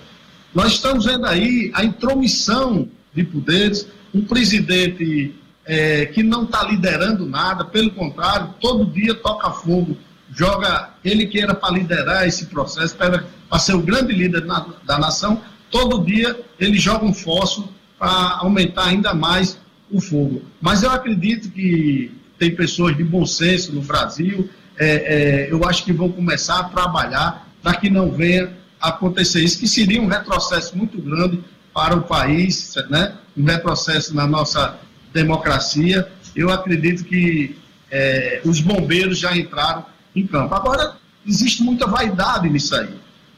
[0.54, 5.36] Nós estamos vendo aí a intromissão de poderes, um presidente
[5.66, 9.98] é, que não está liderando nada, pelo contrário, todo dia toca fogo,
[10.34, 13.24] joga ele que era para liderar esse processo, para,
[13.60, 17.70] ser o grande líder na, da nação, todo dia ele joga um fósforo
[18.00, 19.60] para aumentar ainda mais
[19.92, 20.42] o fogo.
[20.62, 25.84] Mas eu acredito que tem pessoas de bom senso no Brasil, é, é, eu acho
[25.84, 30.78] que vão começar a trabalhar para que não venha acontecer isso, que seria um retrocesso
[30.78, 31.44] muito grande
[31.74, 33.16] para o país, né?
[33.36, 34.80] um retrocesso na nossa
[35.14, 36.08] democracia.
[36.36, 37.58] Eu acredito que
[37.92, 39.86] é, os bombeiros já entraram
[40.16, 40.54] em campo.
[40.54, 40.96] Agora,
[41.26, 42.94] existe muita vaidade nisso aí.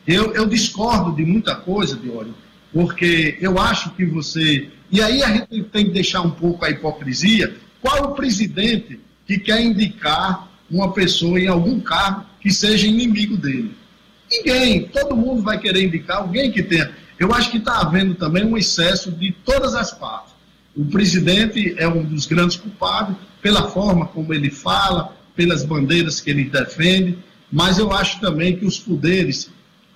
[0.08, 2.34] Eu, eu discordo de muita coisa, Diório,
[2.74, 4.70] porque eu acho que você.
[4.92, 7.56] E aí a gente tem que deixar um pouco a hipocrisia.
[7.82, 13.76] Qual o presidente que quer indicar uma pessoa em algum cargo que seja inimigo dele?
[14.30, 14.88] Ninguém.
[14.88, 16.92] Todo mundo vai querer indicar alguém que tenha.
[17.18, 20.34] Eu acho que está havendo também um excesso de todas as partes.
[20.76, 26.30] O presidente é um dos grandes culpados pela forma como ele fala, pelas bandeiras que
[26.30, 27.18] ele defende,
[27.52, 29.50] mas eu acho também que os poderes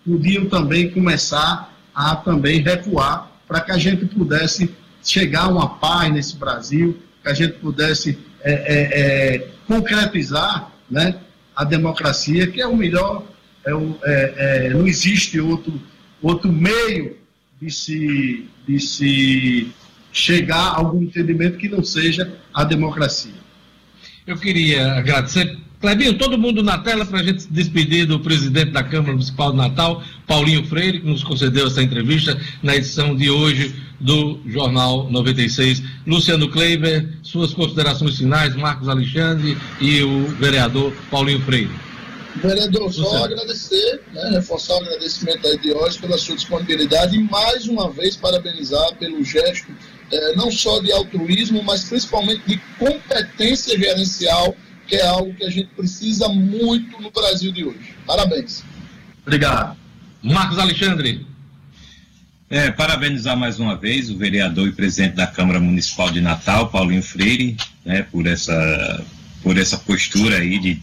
[0.06, 4.70] podiam também começar a também recuar para que a gente pudesse
[5.04, 11.16] chegar a uma paz nesse Brasil, que a gente pudesse é, é, é, concretizar né,
[11.56, 13.26] a democracia, que é o melhor,
[13.66, 15.82] é o, é, não existe outro,
[16.22, 17.18] outro meio
[17.62, 19.72] de se, de se
[20.12, 23.34] chegar a algum entendimento que não seja a democracia.
[24.28, 25.58] Eu queria agradecer.
[25.80, 29.52] Clebinho, todo mundo na tela para a gente se despedir do presidente da Câmara Municipal
[29.52, 35.10] de Natal, Paulinho Freire, que nos concedeu essa entrevista na edição de hoje do Jornal
[35.10, 35.84] 96.
[36.06, 41.72] Luciano Kleiber, suas considerações finais, Marcos Alexandre e o vereador Paulinho Freire.
[42.36, 43.26] Vereador, só Luciano.
[43.26, 48.16] agradecer, né, reforçar o agradecimento aí de hoje pela sua disponibilidade e mais uma vez
[48.16, 49.72] parabenizar pelo gesto
[50.12, 54.56] é, não só de altruísmo, mas principalmente de competência gerencial,
[54.88, 57.96] que é algo que a gente precisa muito no Brasil de hoje.
[58.06, 58.64] Parabéns.
[59.26, 59.83] Obrigado.
[60.24, 61.26] Marcos Alexandre.
[62.50, 67.04] É, parabenizar mais uma vez o vereador e presidente da Câmara Municipal de Natal, Paulinho
[67.04, 69.04] Freire, né, por essa,
[69.42, 70.80] por essa postura aí de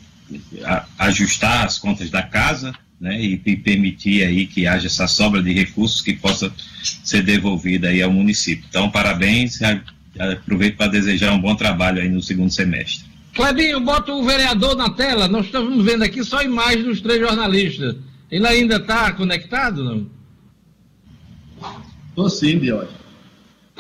[0.99, 5.53] ajustar as contas da casa, né, e, e, permitir aí que haja essa sobra de
[5.53, 6.53] recursos que possa
[7.03, 8.65] ser devolvida aí ao município.
[8.69, 9.61] Então, parabéns,
[10.19, 13.09] aproveito para desejar um bom trabalho aí no segundo semestre.
[13.33, 17.97] Clebinho, bota o vereador na tela, nós estamos vendo aqui só imagens dos três jornalistas.
[18.31, 20.07] Ele ainda está conectado, não?
[22.11, 23.01] Estou sim, Diógenes.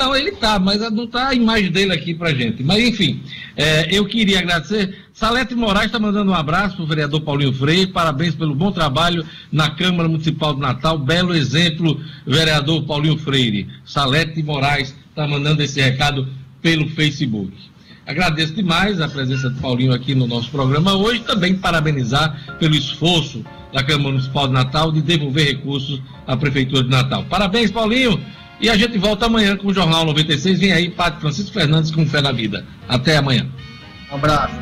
[0.00, 2.62] Não, ele está, mas não está a imagem dele aqui para gente.
[2.62, 3.22] Mas, enfim,
[3.54, 4.96] é, eu queria agradecer.
[5.12, 7.92] Salete Moraes está mandando um abraço para o vereador Paulinho Freire.
[7.92, 10.98] Parabéns pelo bom trabalho na Câmara Municipal de Natal.
[10.98, 13.68] Belo exemplo, vereador Paulinho Freire.
[13.84, 16.26] Salete Moraes está mandando esse recado
[16.62, 17.52] pelo Facebook.
[18.10, 21.20] Agradeço demais a presença de Paulinho aqui no nosso programa hoje.
[21.20, 26.90] Também parabenizar pelo esforço da Câmara Municipal de Natal de devolver recursos à Prefeitura de
[26.90, 27.24] Natal.
[27.30, 28.20] Parabéns, Paulinho.
[28.60, 30.58] E a gente volta amanhã com o Jornal 96.
[30.58, 32.66] Vem aí, Padre Francisco Fernandes com Fé na Vida.
[32.88, 33.46] Até amanhã.
[34.10, 34.54] Um abraço.